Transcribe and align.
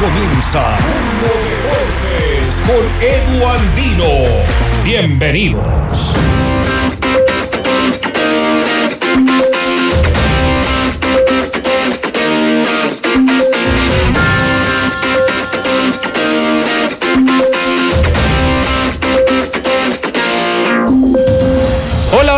Comienza 0.00 0.76
Mundo 0.80 1.34
Deportes 1.44 2.62
con 2.66 2.84
Edu 3.02 3.46
Andino. 3.46 4.04
Bienvenidos. 4.84 6.14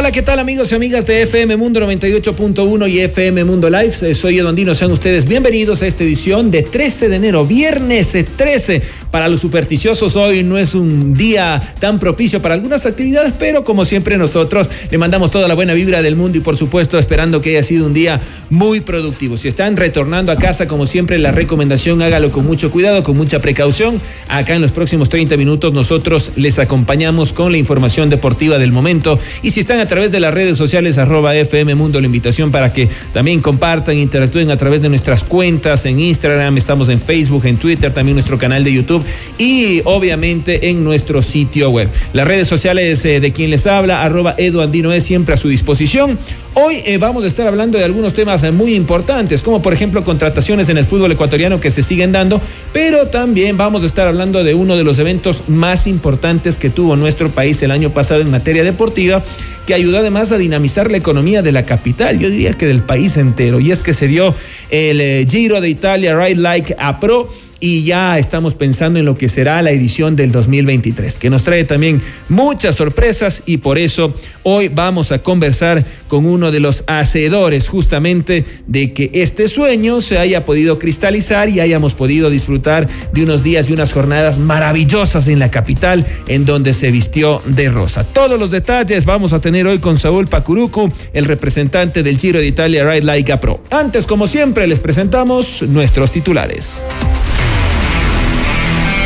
Hola, 0.01 0.13
¿qué 0.13 0.23
tal 0.23 0.39
amigos 0.39 0.73
y 0.73 0.75
amigas 0.75 1.07
de 1.07 1.21
FM 1.25 1.59
Mundo 1.59 1.79
98.1 1.79 2.91
y 2.91 3.01
FM 3.01 3.45
Mundo 3.45 3.69
Live? 3.69 3.93
Eh, 4.01 4.15
Soy 4.15 4.39
Edondino, 4.39 4.75
sean 4.75 4.91
ustedes 4.93 5.27
bienvenidos 5.27 5.83
a 5.83 5.87
esta 5.87 6.05
edición 6.05 6.51
de 6.51 6.63
13 6.63 7.11
de 7.11 7.17
enero, 7.17 7.45
viernes 7.45 8.17
13. 8.35 8.81
Para 9.11 9.29
los 9.29 9.41
supersticiosos 9.41 10.15
hoy 10.15 10.45
no 10.45 10.57
es 10.57 10.75
un 10.75 11.15
día 11.15 11.61
tan 11.81 11.99
propicio 11.99 12.41
para 12.41 12.55
algunas 12.55 12.87
actividades, 12.87 13.35
pero 13.37 13.65
como 13.65 13.85
siempre 13.85 14.17
nosotros 14.17 14.71
le 14.89 14.99
mandamos 14.99 15.33
toda 15.33 15.49
la 15.49 15.55
buena 15.55 15.75
vibra 15.75 16.01
del 16.01 16.15
mundo 16.15 16.39
y 16.39 16.41
por 16.41 16.57
supuesto 16.57 16.97
esperando 16.97 17.41
que 17.41 17.51
haya 17.51 17.63
sido 17.65 17.87
un 17.87 17.93
día 17.93 18.21
muy 18.51 18.81
productivo. 18.81 19.37
Si 19.37 19.49
están 19.49 19.77
retornando 19.77 20.31
a 20.31 20.37
casa, 20.37 20.69
como 20.69 20.87
siempre, 20.87 21.19
la 21.19 21.33
recomendación 21.33 22.03
hágalo 22.03 22.31
con 22.31 22.47
mucho 22.47 22.71
cuidado, 22.71 23.03
con 23.03 23.17
mucha 23.17 23.41
precaución. 23.41 24.01
Acá 24.29 24.55
en 24.55 24.63
los 24.63 24.71
próximos 24.71 25.09
30 25.09 25.37
minutos 25.37 25.73
nosotros 25.73 26.31
les 26.37 26.61
acompañamos 26.61 27.33
con 27.33 27.51
la 27.51 27.59
información 27.59 28.11
deportiva 28.11 28.59
del 28.59 28.71
momento 28.71 29.19
y 29.43 29.51
si 29.51 29.61
están 29.61 29.81
a 29.81 29.87
través 29.87 30.13
de 30.13 30.21
las 30.21 30.33
redes 30.33 30.57
sociales 30.57 30.99
arroba 30.99 31.35
FM 31.35 31.75
Mundo 31.75 32.01
la 32.01 32.07
invitación 32.07 32.53
para 32.53 32.73
que 32.73 32.89
también 33.13 33.41
compartan, 33.41 33.97
interactúen 33.97 34.51
a 34.53 34.57
través 34.57 34.83
de 34.83 34.89
nuestras 34.89 35.25
cuentas 35.25 35.85
en 35.85 35.99
Instagram, 35.99 36.57
estamos 36.59 36.89
en 36.89 37.01
Facebook, 37.01 37.47
en 37.47 37.57
Twitter, 37.57 37.93
también 37.93 38.15
nuestro 38.15 38.39
canal 38.39 38.63
de 38.63 38.73
YouTube 38.73 39.00
y 39.39 39.83
obviamente 39.85 40.71
en 40.71 40.85
nuestro 40.85 41.23
sitio 41.23 41.71
web. 41.71 41.89
Las 42.13 42.27
redes 42.27 42.49
sociales 42.49 43.05
eh, 43.05 43.21
de 43.21 43.33
quien 43.33 43.51
les 43.51 43.67
habla, 43.67 44.03
arroba 44.03 44.35
Edu 44.37 44.61
Andino 44.61 44.93
es 44.93 45.05
siempre 45.05 45.35
a 45.35 45.37
su 45.37 45.49
disposición. 45.49 46.19
Hoy 46.55 46.83
eh, 46.85 46.99
vamos 46.99 47.23
a 47.23 47.29
estar 47.29 47.47
hablando 47.47 47.79
de 47.79 47.85
algunos 47.85 48.13
temas 48.13 48.43
eh, 48.43 48.51
muy 48.51 48.75
importantes, 48.75 49.41
como 49.41 49.63
por 49.63 49.73
ejemplo 49.73 50.03
contrataciones 50.03 50.69
en 50.69 50.79
el 50.79 50.85
fútbol 50.85 51.13
ecuatoriano 51.13 51.61
que 51.61 51.71
se 51.71 51.85
siguen 51.85 52.11
dando, 52.11 52.41
pero 52.73 53.07
también 53.07 53.57
vamos 53.57 53.85
a 53.85 53.87
estar 53.87 54.09
hablando 54.09 54.43
de 54.43 54.55
uno 54.55 54.77
de 54.77 54.83
los 54.83 54.99
eventos 54.99 55.45
más 55.47 55.87
importantes 55.87 56.59
que 56.59 56.69
tuvo 56.69 56.97
nuestro 56.97 57.31
país 57.31 57.63
el 57.63 57.71
año 57.71 57.95
pasado 57.95 58.21
en 58.21 58.33
materia 58.33 58.65
deportiva, 58.65 59.23
que 59.65 59.75
ayudó 59.75 59.99
además 59.99 60.33
a 60.33 60.39
dinamizar 60.39 60.91
la 60.91 60.97
economía 60.97 61.41
de 61.41 61.53
la 61.53 61.65
capital, 61.65 62.19
yo 62.19 62.29
diría 62.29 62.55
que 62.55 62.67
del 62.67 62.83
país 62.83 63.17
entero, 63.17 63.61
y 63.61 63.71
es 63.71 63.83
que 63.85 63.95
se 63.95 64.09
dio 64.09 64.35
el 64.71 65.29
Giro 65.31 65.61
de 65.61 65.69
Italia 65.69 66.19
Ride 66.19 66.41
Like 66.41 66.77
a 66.79 66.99
Pro 66.99 67.29
y 67.61 67.85
ya 67.85 68.19
estamos 68.19 68.55
pensando 68.55 68.99
en 68.99 69.05
lo 69.05 69.17
que 69.17 69.29
será 69.29 69.61
la 69.63 69.71
edición 69.71 70.17
del 70.17 70.33
2023, 70.33 71.19
que 71.19 71.31
nos 71.31 71.45
trae 71.45 71.65
también 71.65 72.03
muchas 72.29 72.75
sorpresas 72.75 73.43
y 73.45 73.59
por 73.59 73.79
eso 73.79 74.15
hoy 74.43 74.69
vamos 74.69 75.13
a 75.13 75.23
conversar 75.23 75.85
con 76.09 76.25
uno 76.25 76.51
de 76.51 76.61
los 76.61 76.85
hacedores 76.87 77.69
justamente 77.69 78.45
de 78.67 78.93
que 78.93 79.11
este 79.13 79.49
sueño 79.49 80.01
se 80.01 80.19
haya 80.19 80.45
podido 80.45 80.79
cristalizar 80.79 81.49
y 81.51 81.61
hayamos 81.61 81.95
podido 81.95 82.31
disfrutar 82.31 82.89
de 83.13 83.23
unos 83.23 83.43
días 83.43 83.69
y 83.69 83.75
unas 83.75 83.93
jornadas 83.93 84.39
maravillosas 84.39 85.29
en 85.29 85.39
la 85.39 85.51
capital 85.51 86.07
en 86.29 86.47
donde 86.47 86.73
se 86.75 86.91
vistió 86.91 87.43
de 87.47 87.69
rosa. 87.69 88.05
Todos 88.05 88.39
los 88.39 88.51
detalles 88.51 89.05
vamos 89.05 89.33
a 89.33 89.41
tener 89.41 89.67
hoy 89.67 89.79
con 89.79 89.99
Saúl 89.99 90.27
Pacurucu, 90.27 90.91
el 91.13 91.27
representante 91.27 92.03
del 92.03 92.19
Giro 92.19 92.39
de 92.39 92.47
Italia 92.47 92.91
Ride 92.91 93.03
Like 93.03 93.33
a 93.33 93.41
Pro. 93.41 93.63
Antes, 93.71 94.07
como 94.07 94.27
siempre, 94.27 94.67
les 94.67 94.81
presentamos 94.81 95.63
nuestros 95.63 96.11
titulares. 96.11 96.81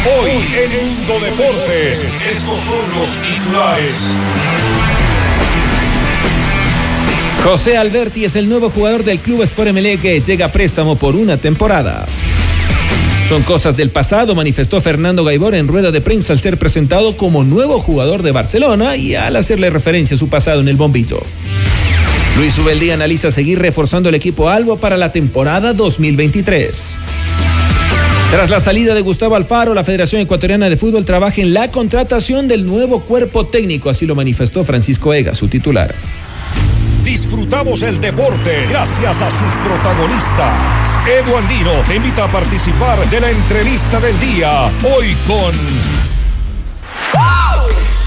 Hoy 0.07 0.33
en 0.33 0.87
Mundo 0.87 1.15
Deportes, 1.19 2.03
estos 2.03 2.61
son 2.61 2.91
los 2.95 3.09
titulares. 3.23 3.95
José 7.43 7.79
Alberti 7.79 8.27
es 8.27 8.37
el 8.37 8.51
nuevo 8.51 8.69
jugador 8.69 9.03
del 9.03 9.21
Club 9.21 9.43
Sport 9.45 9.73
MLE 9.73 9.97
que 9.97 10.21
llega 10.21 10.47
a 10.47 10.53
préstamo 10.53 10.97
por 10.97 11.17
una 11.17 11.39
temporada. 11.39 12.05
Son 13.31 13.43
cosas 13.45 13.79
del 13.79 13.89
pasado, 13.89 14.35
manifestó 14.35 14.79
Fernando 14.83 15.25
Gaibor 15.25 15.55
en 15.55 15.69
rueda 15.69 15.91
de 15.91 16.03
prensa 16.03 16.35
al 16.35 16.39
ser 16.39 16.59
presentado 16.59 17.17
como 17.17 17.43
nuevo 17.43 17.81
jugador 17.81 18.23
de 18.23 18.33
Barcelona 18.33 18.97
y 18.97 19.15
al 19.15 19.37
hacerle 19.37 19.71
referencia 19.71 20.17
a 20.17 20.19
su 20.19 20.29
pasado 20.29 20.61
en 20.61 20.69
el 20.69 20.77
bombito. 20.77 21.23
Luis 22.37 22.59
Ubeldí 22.59 22.91
analiza 22.91 23.31
seguir 23.31 23.59
reforzando 23.59 24.11
el 24.11 24.17
equipo 24.17 24.51
Albo 24.51 24.77
para 24.77 24.99
la 24.99 25.13
temporada 25.13 25.73
2023. 25.73 26.99
Tras 28.35 28.51
la 28.51 28.59
salida 28.59 28.97
de 28.97 29.01
Gustavo 29.01 29.37
Alfaro, 29.37 29.75
la 29.75 29.85
Federación 29.85 30.21
Ecuatoriana 30.21 30.69
de 30.69 30.77
Fútbol 30.77 31.05
trabaja 31.05 31.41
en 31.41 31.55
la 31.55 31.71
contratación 31.71 32.49
del 32.49 32.67
nuevo 32.67 33.03
cuerpo 33.03 33.47
técnico, 33.47 33.91
así 33.91 34.07
lo 34.07 34.17
manifestó 34.17 34.65
Francisco 34.65 35.15
Ega, 35.15 35.37
su 35.37 35.47
titular. 35.47 35.95
Disfrutamos 37.05 37.83
el 37.83 38.01
deporte 38.01 38.67
gracias 38.69 39.23
a 39.23 39.31
sus 39.31 39.53
protagonistas. 39.65 40.99
Edu 41.07 41.37
Andino 41.37 41.71
te 41.87 41.95
invita 41.95 42.25
a 42.25 42.33
participar 42.33 43.09
de 43.09 43.21
la 43.21 43.31
entrevista 43.31 44.01
del 44.01 44.19
día. 44.19 44.69
Hoy 44.83 45.15
con 45.29 45.55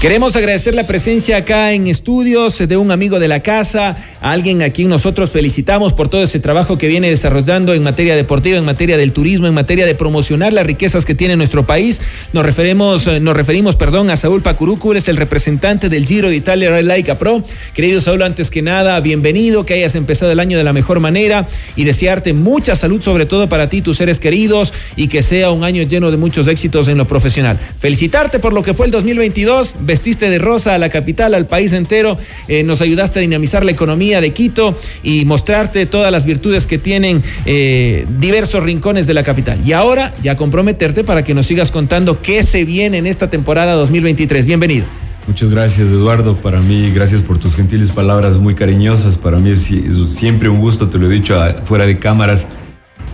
Queremos 0.00 0.36
agradecer 0.36 0.76
la 0.76 0.86
presencia 0.86 1.38
acá 1.38 1.72
en 1.72 1.88
estudios 1.88 2.56
de 2.56 2.76
un 2.76 2.92
amigo 2.92 3.18
de 3.18 3.26
la 3.26 3.42
casa, 3.42 3.96
alguien 4.20 4.62
a 4.62 4.70
quien 4.70 4.88
nosotros 4.88 5.32
felicitamos 5.32 5.92
por 5.92 6.08
todo 6.08 6.22
ese 6.22 6.38
trabajo 6.38 6.78
que 6.78 6.86
viene 6.86 7.10
desarrollando 7.10 7.74
en 7.74 7.82
materia 7.82 8.14
deportiva, 8.14 8.58
en 8.58 8.64
materia 8.64 8.96
del 8.96 9.12
turismo, 9.12 9.48
en 9.48 9.54
materia 9.54 9.86
de 9.86 9.96
promocionar 9.96 10.52
las 10.52 10.64
riquezas 10.64 11.04
que 11.04 11.16
tiene 11.16 11.34
nuestro 11.34 11.66
país. 11.66 12.00
Nos 12.32 12.46
referimos, 12.46 13.08
nos 13.20 13.36
referimos, 13.36 13.74
perdón, 13.74 14.08
a 14.10 14.16
Saúl 14.16 14.40
Pacurucu, 14.40 14.92
es 14.92 15.08
el 15.08 15.16
representante 15.16 15.88
del 15.88 16.06
Giro 16.06 16.28
de 16.28 16.36
Italia 16.36 16.70
Red 16.70 16.84
Laika 16.84 17.18
Pro. 17.18 17.42
Querido 17.74 18.00
Saúl, 18.00 18.22
antes 18.22 18.52
que 18.52 18.62
nada, 18.62 19.00
bienvenido, 19.00 19.66
que 19.66 19.74
hayas 19.74 19.96
empezado 19.96 20.30
el 20.30 20.38
año 20.38 20.58
de 20.58 20.62
la 20.62 20.72
mejor 20.72 21.00
manera 21.00 21.48
y 21.74 21.82
desearte 21.82 22.34
mucha 22.34 22.76
salud, 22.76 23.02
sobre 23.02 23.26
todo 23.26 23.48
para 23.48 23.68
ti, 23.68 23.82
tus 23.82 23.96
seres 23.96 24.20
queridos, 24.20 24.72
y 24.94 25.08
que 25.08 25.22
sea 25.22 25.50
un 25.50 25.64
año 25.64 25.82
lleno 25.82 26.12
de 26.12 26.18
muchos 26.18 26.46
éxitos 26.46 26.86
en 26.86 26.98
lo 26.98 27.08
profesional. 27.08 27.58
Felicitarte 27.80 28.38
por 28.38 28.52
lo 28.52 28.62
que 28.62 28.74
fue 28.74 28.86
el 28.86 28.92
2022 28.92 29.74
vestiste 29.88 30.30
de 30.30 30.38
rosa 30.38 30.74
a 30.76 30.78
la 30.78 30.88
capital, 30.88 31.34
al 31.34 31.46
país 31.46 31.72
entero, 31.72 32.16
eh, 32.46 32.62
nos 32.62 32.80
ayudaste 32.80 33.18
a 33.18 33.22
dinamizar 33.22 33.64
la 33.64 33.72
economía 33.72 34.20
de 34.20 34.32
Quito 34.32 34.78
y 35.02 35.24
mostrarte 35.24 35.86
todas 35.86 36.12
las 36.12 36.24
virtudes 36.24 36.68
que 36.68 36.78
tienen 36.78 37.24
eh, 37.44 38.06
diversos 38.20 38.62
rincones 38.62 39.08
de 39.08 39.14
la 39.14 39.24
capital. 39.24 39.58
Y 39.64 39.72
ahora 39.72 40.14
ya 40.22 40.36
comprometerte 40.36 41.02
para 41.02 41.24
que 41.24 41.34
nos 41.34 41.46
sigas 41.46 41.72
contando 41.72 42.22
qué 42.22 42.44
se 42.44 42.64
viene 42.64 42.98
en 42.98 43.06
esta 43.06 43.28
temporada 43.30 43.72
2023. 43.74 44.46
Bienvenido. 44.46 44.86
Muchas 45.26 45.50
gracias 45.50 45.88
Eduardo, 45.88 46.36
para 46.36 46.60
mí 46.60 46.90
gracias 46.90 47.20
por 47.20 47.38
tus 47.38 47.54
gentiles 47.54 47.90
palabras 47.90 48.38
muy 48.38 48.54
cariñosas, 48.54 49.18
para 49.18 49.38
mí 49.38 49.50
es, 49.50 49.70
siempre 50.08 50.48
un 50.48 50.58
gusto, 50.58 50.88
te 50.88 50.96
lo 50.96 51.06
he 51.06 51.10
dicho 51.10 51.38
fuera 51.64 51.84
de 51.84 51.98
cámaras, 51.98 52.46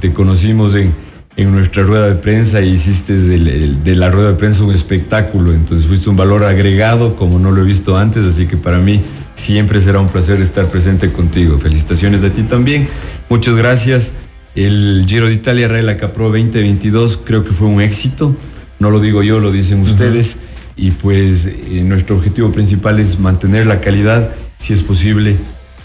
te 0.00 0.12
conocimos 0.12 0.76
en, 0.76 0.94
en 1.36 1.52
nuestra 1.52 1.82
rueda 1.82 2.08
de 2.08 2.14
prensa 2.14 2.60
y 2.60 2.70
hiciste 2.70 3.14
de 3.14 3.94
la 3.94 4.10
rueda 4.10 4.30
de 4.30 4.34
prensa 4.34 4.62
un 4.62 4.72
espectáculo, 4.72 5.52
entonces 5.52 5.88
fuiste 5.88 6.08
un 6.08 6.16
valor 6.16 6.44
agregado 6.44 7.16
como 7.16 7.38
no 7.38 7.50
lo 7.50 7.62
he 7.62 7.64
visto 7.64 7.96
antes, 7.96 8.24
así 8.24 8.46
que 8.46 8.56
para 8.56 8.78
mí 8.78 9.00
siempre 9.34 9.80
será 9.80 9.98
un 9.98 10.08
placer 10.08 10.40
estar 10.40 10.66
presente 10.66 11.10
contigo. 11.10 11.58
Felicitaciones 11.58 12.22
a 12.22 12.32
ti 12.32 12.42
también, 12.44 12.88
muchas 13.28 13.56
gracias. 13.56 14.12
El 14.54 15.04
Giro 15.08 15.26
de 15.26 15.34
Italia 15.34 15.66
Rally 15.66 15.96
Capro 15.96 16.26
2022 16.26 17.16
creo 17.24 17.44
que 17.44 17.50
fue 17.50 17.66
un 17.66 17.80
éxito, 17.80 18.36
no 18.78 18.90
lo 18.90 19.00
digo 19.00 19.24
yo, 19.24 19.40
lo 19.40 19.50
dicen 19.50 19.80
ustedes, 19.80 20.36
y 20.76 20.92
pues 20.92 21.46
eh, 21.46 21.82
nuestro 21.84 22.16
objetivo 22.16 22.52
principal 22.52 23.00
es 23.00 23.18
mantener 23.18 23.66
la 23.66 23.80
calidad, 23.80 24.30
si 24.58 24.72
es 24.72 24.84
posible, 24.84 25.36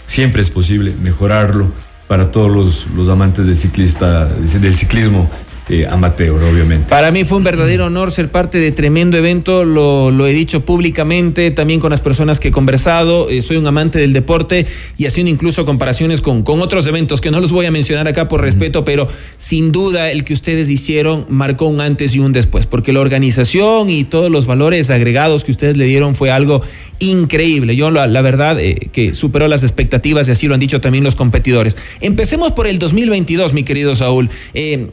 siempre 0.06 0.42
es 0.42 0.50
posible 0.50 0.94
mejorarlo 1.02 1.72
para 2.10 2.32
todos 2.32 2.50
los, 2.50 2.88
los 2.88 3.08
amantes 3.08 3.46
del, 3.46 3.56
ciclista, 3.56 4.26
del 4.26 4.74
ciclismo 4.74 5.30
eh, 5.70 5.86
amateur, 5.86 6.42
obviamente. 6.42 6.88
Para 6.88 7.10
mí 7.10 7.24
fue 7.24 7.38
un 7.38 7.44
verdadero 7.44 7.86
honor 7.86 8.10
ser 8.10 8.30
parte 8.30 8.58
de 8.58 8.72
tremendo 8.72 9.16
evento, 9.16 9.64
lo, 9.64 10.10
lo 10.10 10.26
he 10.26 10.32
dicho 10.32 10.64
públicamente, 10.64 11.50
también 11.50 11.80
con 11.80 11.90
las 11.90 12.00
personas 12.00 12.40
que 12.40 12.48
he 12.48 12.50
conversado, 12.50 13.30
eh, 13.30 13.40
soy 13.40 13.56
un 13.56 13.66
amante 13.66 13.98
del 13.98 14.12
deporte 14.12 14.66
y 14.98 15.06
haciendo 15.06 15.30
incluso 15.30 15.64
comparaciones 15.64 16.20
con, 16.20 16.42
con 16.42 16.60
otros 16.60 16.86
eventos 16.86 17.20
que 17.20 17.30
no 17.30 17.40
los 17.40 17.52
voy 17.52 17.66
a 17.66 17.70
mencionar 17.70 18.08
acá 18.08 18.26
por 18.26 18.40
respeto, 18.40 18.84
pero 18.84 19.06
sin 19.36 19.70
duda 19.70 20.10
el 20.10 20.24
que 20.24 20.34
ustedes 20.34 20.68
hicieron 20.68 21.26
marcó 21.28 21.66
un 21.66 21.80
antes 21.80 22.14
y 22.14 22.18
un 22.18 22.32
después, 22.32 22.66
porque 22.66 22.92
la 22.92 23.00
organización 23.00 23.90
y 23.90 24.04
todos 24.04 24.30
los 24.30 24.46
valores 24.46 24.90
agregados 24.90 25.44
que 25.44 25.52
ustedes 25.52 25.76
le 25.76 25.84
dieron 25.84 26.14
fue 26.14 26.30
algo 26.30 26.62
increíble. 26.98 27.76
Yo 27.76 27.90
la, 27.90 28.06
la 28.06 28.22
verdad 28.22 28.58
eh, 28.60 28.88
que 28.92 29.14
superó 29.14 29.48
las 29.48 29.62
expectativas 29.62 30.28
y 30.28 30.32
así 30.32 30.46
lo 30.46 30.54
han 30.54 30.60
dicho 30.60 30.80
también 30.80 31.04
los 31.04 31.14
competidores. 31.14 31.76
Empecemos 32.00 32.52
por 32.52 32.66
el 32.66 32.78
2022, 32.78 33.52
mi 33.52 33.62
querido 33.62 33.94
Saúl. 33.96 34.30
Eh, 34.54 34.88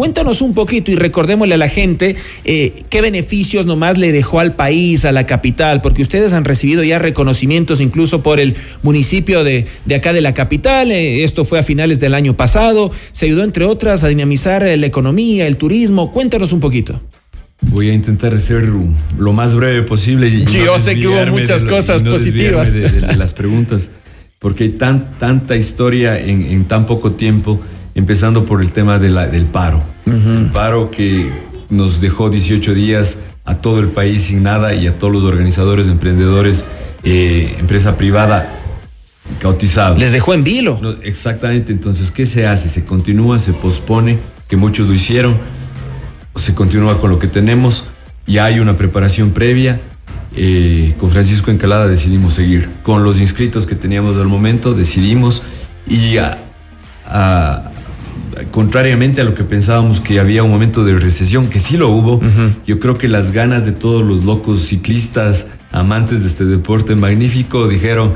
Cuéntanos 0.00 0.40
un 0.40 0.54
poquito 0.54 0.90
y 0.90 0.94
recordémosle 0.96 1.52
a 1.52 1.58
la 1.58 1.68
gente 1.68 2.16
eh, 2.46 2.84
qué 2.88 3.02
beneficios 3.02 3.66
nomás 3.66 3.98
le 3.98 4.12
dejó 4.12 4.40
al 4.40 4.54
país, 4.54 5.04
a 5.04 5.12
la 5.12 5.26
capital, 5.26 5.82
porque 5.82 6.00
ustedes 6.00 6.32
han 6.32 6.46
recibido 6.46 6.82
ya 6.82 6.98
reconocimientos 6.98 7.82
incluso 7.82 8.22
por 8.22 8.40
el 8.40 8.56
municipio 8.82 9.44
de, 9.44 9.66
de 9.84 9.94
acá 9.94 10.14
de 10.14 10.22
la 10.22 10.32
capital. 10.32 10.90
Eh, 10.90 11.22
esto 11.22 11.44
fue 11.44 11.58
a 11.58 11.62
finales 11.62 12.00
del 12.00 12.14
año 12.14 12.34
pasado. 12.34 12.90
Se 13.12 13.26
ayudó, 13.26 13.44
entre 13.44 13.66
otras, 13.66 14.02
a 14.02 14.08
dinamizar 14.08 14.62
la 14.62 14.86
economía, 14.86 15.46
el 15.46 15.58
turismo. 15.58 16.10
Cuéntanos 16.10 16.52
un 16.52 16.60
poquito. 16.60 16.98
Voy 17.60 17.90
a 17.90 17.92
intentar 17.92 18.40
ser 18.40 18.72
lo 19.18 19.32
más 19.34 19.54
breve 19.54 19.82
posible. 19.82 20.28
Y 20.28 20.46
sí, 20.46 20.60
yo 20.64 20.78
sé 20.78 20.94
que 20.94 21.08
hubo 21.08 21.26
muchas 21.26 21.62
cosas 21.62 22.02
no 22.02 22.12
positivas. 22.12 22.72
De, 22.72 22.90
de, 22.90 23.00
de, 23.02 23.16
las 23.16 23.34
preguntas, 23.34 23.90
porque 24.38 24.64
hay 24.64 24.70
tan, 24.70 25.18
tanta 25.18 25.56
historia 25.56 26.18
en, 26.18 26.40
en 26.46 26.64
tan 26.64 26.86
poco 26.86 27.12
tiempo 27.12 27.60
empezando 28.00 28.44
por 28.44 28.60
el 28.60 28.72
tema 28.72 28.98
de 28.98 29.10
la, 29.10 29.26
del 29.26 29.46
paro. 29.46 29.82
Uh 30.06 30.10
-huh. 30.10 30.38
El 30.38 30.50
paro 30.50 30.90
que 30.90 31.30
nos 31.68 32.00
dejó 32.00 32.30
18 32.30 32.74
días 32.74 33.18
a 33.44 33.56
todo 33.56 33.80
el 33.80 33.88
país 33.88 34.24
sin 34.24 34.42
nada 34.42 34.74
y 34.74 34.86
a 34.86 34.98
todos 34.98 35.12
los 35.12 35.22
organizadores, 35.22 35.88
emprendedores, 35.88 36.64
eh, 37.04 37.56
empresa 37.58 37.96
privada 37.96 38.56
cautizados. 39.40 39.98
Les 39.98 40.12
dejó 40.12 40.34
en 40.34 40.44
vilo. 40.44 40.78
No, 40.82 40.90
exactamente, 41.02 41.72
entonces, 41.72 42.10
¿qué 42.10 42.24
se 42.24 42.46
hace? 42.46 42.68
¿Se 42.68 42.84
continúa, 42.84 43.38
se 43.38 43.52
pospone? 43.52 44.18
Que 44.48 44.56
muchos 44.56 44.88
lo 44.88 44.94
hicieron, 44.94 45.36
se 46.36 46.54
continúa 46.54 47.00
con 47.00 47.10
lo 47.10 47.18
que 47.18 47.28
tenemos, 47.28 47.84
ya 48.26 48.46
hay 48.46 48.60
una 48.60 48.76
preparación 48.76 49.30
previa. 49.30 49.80
Eh, 50.36 50.94
con 50.98 51.10
Francisco 51.10 51.50
Encalada 51.50 51.88
decidimos 51.88 52.34
seguir. 52.34 52.68
Con 52.82 53.02
los 53.02 53.18
inscritos 53.18 53.66
que 53.66 53.74
teníamos 53.74 54.16
al 54.16 54.28
momento 54.28 54.74
decidimos 54.74 55.42
y 55.88 56.18
a, 56.18 56.38
a, 57.06 57.69
contrariamente 58.50 59.20
a 59.20 59.24
lo 59.24 59.34
que 59.34 59.44
pensábamos 59.44 60.00
que 60.00 60.20
había 60.20 60.42
un 60.42 60.50
momento 60.50 60.84
de 60.84 60.94
recesión, 60.98 61.48
que 61.48 61.58
sí 61.58 61.76
lo 61.76 61.88
hubo, 61.88 62.14
uh 62.16 62.22
-huh. 62.22 62.50
yo 62.66 62.78
creo 62.78 62.96
que 62.96 63.08
las 63.08 63.32
ganas 63.32 63.64
de 63.64 63.72
todos 63.72 64.04
los 64.04 64.24
locos 64.24 64.60
ciclistas, 64.62 65.46
amantes 65.72 66.22
de 66.22 66.28
este 66.28 66.44
deporte 66.44 66.94
magnífico, 66.94 67.68
dijeron, 67.68 68.12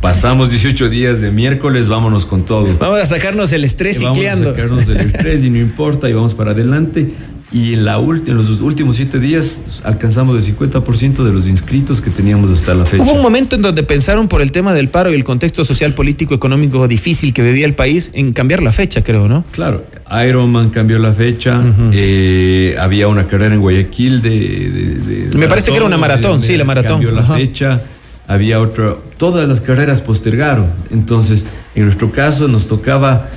pasamos 0.00 0.50
18 0.50 0.88
días 0.88 1.20
de 1.20 1.30
miércoles, 1.30 1.88
vámonos 1.88 2.26
con 2.26 2.44
todo. 2.44 2.76
Vamos 2.78 3.00
a 3.00 3.06
sacarnos 3.06 3.52
el 3.52 3.64
estrés 3.64 3.98
cicleando. 3.98 4.52
Vamos 4.52 4.58
a 4.58 4.62
sacarnos 4.62 4.88
el 4.88 5.00
estrés 5.06 5.42
y 5.42 5.50
no 5.50 5.58
importa, 5.70 6.08
y 6.08 6.12
vamos 6.12 6.34
para 6.34 6.52
adelante. 6.52 7.08
Y 7.52 7.74
en, 7.74 7.84
la 7.84 7.96
en 7.96 8.36
los 8.36 8.48
últimos 8.60 8.96
siete 8.96 9.20
días 9.20 9.60
alcanzamos 9.84 10.44
el 10.44 10.56
50% 10.56 11.22
de 11.22 11.32
los 11.32 11.46
inscritos 11.46 12.00
que 12.00 12.10
teníamos 12.10 12.50
hasta 12.50 12.74
la 12.74 12.84
fecha. 12.84 13.04
Hubo 13.04 13.12
un 13.12 13.22
momento 13.22 13.54
en 13.54 13.62
donde 13.62 13.84
pensaron 13.84 14.26
por 14.26 14.42
el 14.42 14.50
tema 14.50 14.74
del 14.74 14.88
paro 14.88 15.12
y 15.12 15.14
el 15.14 15.22
contexto 15.22 15.64
social, 15.64 15.94
político, 15.94 16.34
económico 16.34 16.88
difícil 16.88 17.32
que 17.32 17.42
vivía 17.42 17.64
el 17.64 17.74
país 17.74 18.10
en 18.14 18.32
cambiar 18.32 18.62
la 18.62 18.72
fecha, 18.72 19.02
creo, 19.04 19.28
¿no? 19.28 19.44
Claro, 19.52 19.84
Ironman 20.26 20.70
cambió 20.70 20.98
la 20.98 21.12
fecha, 21.12 21.58
uh 21.60 21.62
-huh. 21.62 21.90
eh, 21.92 22.76
había 22.80 23.06
una 23.06 23.26
carrera 23.28 23.54
en 23.54 23.60
Guayaquil 23.60 24.22
de... 24.22 24.30
de, 24.30 24.40
de 24.70 25.16
Me 25.16 25.24
maratón, 25.26 25.48
parece 25.48 25.70
que 25.70 25.76
era 25.76 25.86
una 25.86 25.98
maratón, 25.98 26.42
sí, 26.42 26.56
la 26.56 26.64
maratón. 26.64 26.92
Cambió 27.00 27.10
la 27.12 27.20
Ajá. 27.22 27.36
fecha, 27.36 27.80
había 28.26 28.60
otra... 28.60 28.96
Todas 29.16 29.48
las 29.48 29.60
carreras 29.60 30.02
postergaron. 30.02 30.66
Entonces, 30.90 31.46
en 31.74 31.84
nuestro 31.84 32.10
caso 32.10 32.48
nos 32.48 32.66
tocaba 32.66 33.28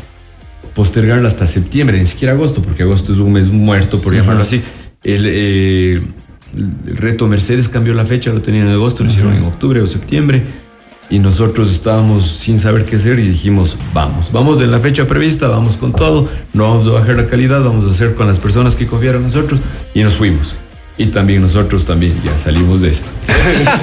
postergarla 0.74 1.28
hasta 1.28 1.46
septiembre, 1.46 2.00
ni 2.00 2.06
siquiera 2.06 2.34
agosto, 2.34 2.62
porque 2.62 2.84
agosto 2.84 3.14
es 3.14 3.20
un 3.20 3.34
mes 3.34 3.50
muerto, 3.50 4.00
por 4.00 4.14
llamarlo 4.14 4.42
así. 4.42 4.62
El, 5.04 5.26
eh, 5.26 5.94
el, 6.58 6.98
reto 6.98 7.28
Mercedes 7.28 7.70
cambió 7.70 7.94
la 7.94 8.06
fecha, 8.06 8.32
lo 8.32 8.42
tenían 8.42 8.68
en 8.68 8.74
agosto, 8.74 9.04
lo 9.04 9.10
hicieron 9.10 9.34
en 9.34 9.44
octubre 9.44 9.82
o 9.82 9.88
septiembre, 9.88 10.44
y 11.10 11.20
nosotros 11.20 11.72
estábamos 11.72 12.28
sin 12.28 12.60
saber 12.60 12.86
qué 12.86 12.98
hacer 12.98 13.20
y 13.20 13.28
dijimos, 13.28 13.78
vamos, 13.94 14.32
vamos 14.32 14.60
de 14.60 14.68
la 14.68 14.80
fecha 14.80 15.08
prevista, 15.08 15.48
vamos 15.48 15.78
con 15.78 15.94
todo, 15.94 16.30
no 16.54 16.64
vamos 16.64 16.88
a 16.88 16.92
bajar 16.92 17.18
la 17.18 17.26
calidad, 17.26 17.64
vamos 17.64 17.86
a 17.86 17.90
hacer 17.90 18.14
con 18.14 18.28
las 18.28 18.40
personas 18.40 18.76
que 18.76 18.86
confiaron 18.86 19.22
en 19.22 19.28
nosotros, 19.28 19.60
y 19.94 20.04
nos 20.04 20.16
fuimos. 20.16 20.56
Y 21.00 21.08
también 21.08 21.42
nosotros 21.42 21.86
también 21.86 22.14
ya 22.26 22.38
salimos 22.38 22.82
de 22.82 22.90
esto. 22.90 23.08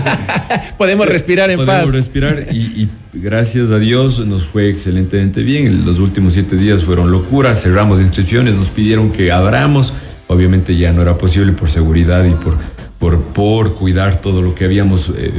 Podemos 0.79 1.07
respirar 1.07 1.51
en 1.51 1.57
Podemos 1.57 1.87
paz. 1.87 1.91
respirar 1.93 2.49
y, 2.53 2.59
y, 2.59 2.89
gracias 3.15 3.71
a 3.71 3.79
Dios 3.79 4.25
nos 4.27 4.47
fue 4.47 4.69
excelentemente 4.69 5.43
bien. 5.43 5.87
Los 5.87 5.99
últimos 5.99 6.35
siete 6.35 6.57
días 6.57 6.85
fueron 6.85 7.11
locuras, 7.11 7.63
cerramos 7.63 8.03
inscripciones, 8.03 8.55
nos 8.55 8.69
pidieron 8.69 9.11
que 9.13 9.33
abramos. 9.33 9.95
Obviamente 10.29 10.77
ya 10.77 10.93
no 10.93 11.01
era 11.01 11.17
posible 11.17 11.53
por 11.53 11.71
seguridad 11.71 12.23
y 12.27 12.35
por, 12.35 12.59
por, 12.99 13.19
por 13.23 13.75
cuidar 13.75 14.21
todo 14.21 14.43
lo 14.43 14.55
que 14.55 14.67
habíamos 14.67 15.11
eh, 15.17 15.33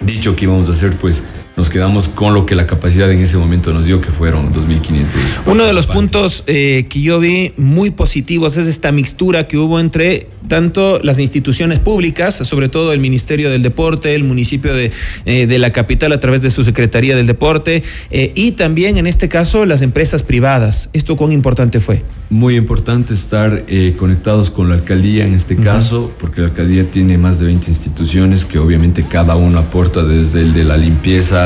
dicho 0.00 0.36
que 0.36 0.44
íbamos 0.44 0.68
a 0.68 0.72
hacer, 0.72 0.96
pues 0.98 1.22
nos 1.56 1.70
quedamos 1.70 2.08
con 2.08 2.34
lo 2.34 2.44
que 2.44 2.54
la 2.54 2.66
capacidad 2.66 3.10
en 3.10 3.20
ese 3.20 3.38
momento 3.38 3.72
nos 3.72 3.86
dio, 3.86 4.00
que 4.00 4.10
fueron 4.10 4.52
2.500. 4.52 5.06
Uno 5.46 5.64
de 5.64 5.72
los 5.72 5.86
puntos 5.86 6.44
eh, 6.46 6.86
que 6.88 7.00
yo 7.00 7.18
vi 7.18 7.52
muy 7.56 7.90
positivos 7.90 8.56
es 8.58 8.66
esta 8.66 8.92
mixtura 8.92 9.48
que 9.48 9.56
hubo 9.56 9.80
entre 9.80 10.28
tanto 10.48 11.00
las 11.02 11.18
instituciones 11.18 11.80
públicas, 11.80 12.34
sobre 12.34 12.68
todo 12.68 12.92
el 12.92 13.00
Ministerio 13.00 13.50
del 13.50 13.62
Deporte, 13.62 14.14
el 14.14 14.22
municipio 14.22 14.74
de, 14.74 14.92
eh, 15.24 15.46
de 15.46 15.58
la 15.58 15.72
capital 15.72 16.12
a 16.12 16.20
través 16.20 16.40
de 16.40 16.50
su 16.50 16.62
Secretaría 16.62 17.16
del 17.16 17.26
Deporte, 17.26 17.82
eh, 18.10 18.32
y 18.34 18.52
también 18.52 18.98
en 18.98 19.06
este 19.06 19.28
caso 19.28 19.64
las 19.64 19.82
empresas 19.82 20.22
privadas. 20.22 20.90
¿Esto 20.92 21.16
cuán 21.16 21.32
importante 21.32 21.80
fue? 21.80 22.02
Muy 22.28 22.56
importante 22.56 23.14
estar 23.14 23.64
conectados 23.98 24.50
con 24.50 24.68
la 24.68 24.74
alcaldía 24.74 25.24
en 25.24 25.34
este 25.34 25.54
uh 25.54 25.58
-huh. 25.58 25.64
caso, 25.64 26.12
porque 26.18 26.40
la 26.40 26.48
alcaldía 26.48 26.90
tiene 26.90 27.18
más 27.18 27.38
de 27.38 27.46
20 27.46 27.68
instituciones 27.68 28.44
que 28.44 28.58
obviamente 28.58 29.04
cada 29.08 29.36
uno 29.36 29.58
aporta 29.58 30.02
desde 30.02 30.40
el 30.40 30.52
de 30.52 30.64
la 30.64 30.76
limpieza, 30.76 31.45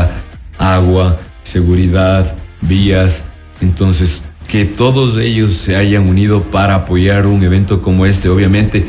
agua, 0.59 1.19
seguridad, 1.43 2.37
vías. 2.63 3.25
Entonces, 3.61 4.23
que 4.49 4.65
todos 4.65 5.17
ellos 5.17 5.53
se 5.53 5.77
hayan 5.77 6.09
unido 6.09 6.43
para 6.43 6.75
apoyar 6.75 7.27
un 7.27 7.43
evento 7.43 7.83
como 7.83 8.07
este, 8.07 8.29
obviamente, 8.29 8.85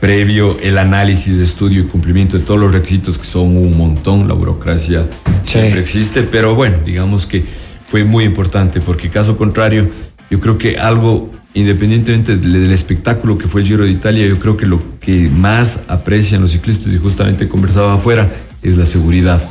previo 0.00 0.58
el 0.60 0.78
análisis, 0.78 1.38
estudio 1.38 1.82
y 1.82 1.86
cumplimiento 1.86 2.38
de 2.38 2.44
todos 2.44 2.60
los 2.60 2.72
requisitos, 2.72 3.18
que 3.18 3.24
son 3.24 3.56
un 3.56 3.76
montón, 3.76 4.28
la 4.28 4.34
burocracia 4.34 5.06
sí. 5.42 5.52
siempre 5.52 5.80
existe, 5.80 6.22
pero 6.22 6.54
bueno, 6.54 6.78
digamos 6.84 7.26
que 7.26 7.44
fue 7.86 8.04
muy 8.04 8.24
importante, 8.24 8.80
porque 8.80 9.08
caso 9.08 9.36
contrario, 9.36 9.88
yo 10.30 10.40
creo 10.40 10.58
que 10.58 10.78
algo, 10.78 11.32
independientemente 11.54 12.36
del 12.36 12.70
espectáculo 12.70 13.38
que 13.38 13.48
fue 13.48 13.62
el 13.62 13.66
Giro 13.66 13.84
de 13.84 13.90
Italia, 13.90 14.26
yo 14.26 14.38
creo 14.38 14.56
que 14.56 14.66
lo 14.66 14.80
que 15.00 15.28
más 15.28 15.80
aprecian 15.88 16.42
los 16.42 16.52
ciclistas, 16.52 16.92
y 16.92 16.98
justamente 16.98 17.48
conversaba 17.48 17.94
afuera, 17.94 18.30
es 18.62 18.76
la 18.76 18.84
seguridad. 18.84 19.48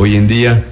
Hoy 0.00 0.14
en 0.14 0.28
día, 0.28 0.64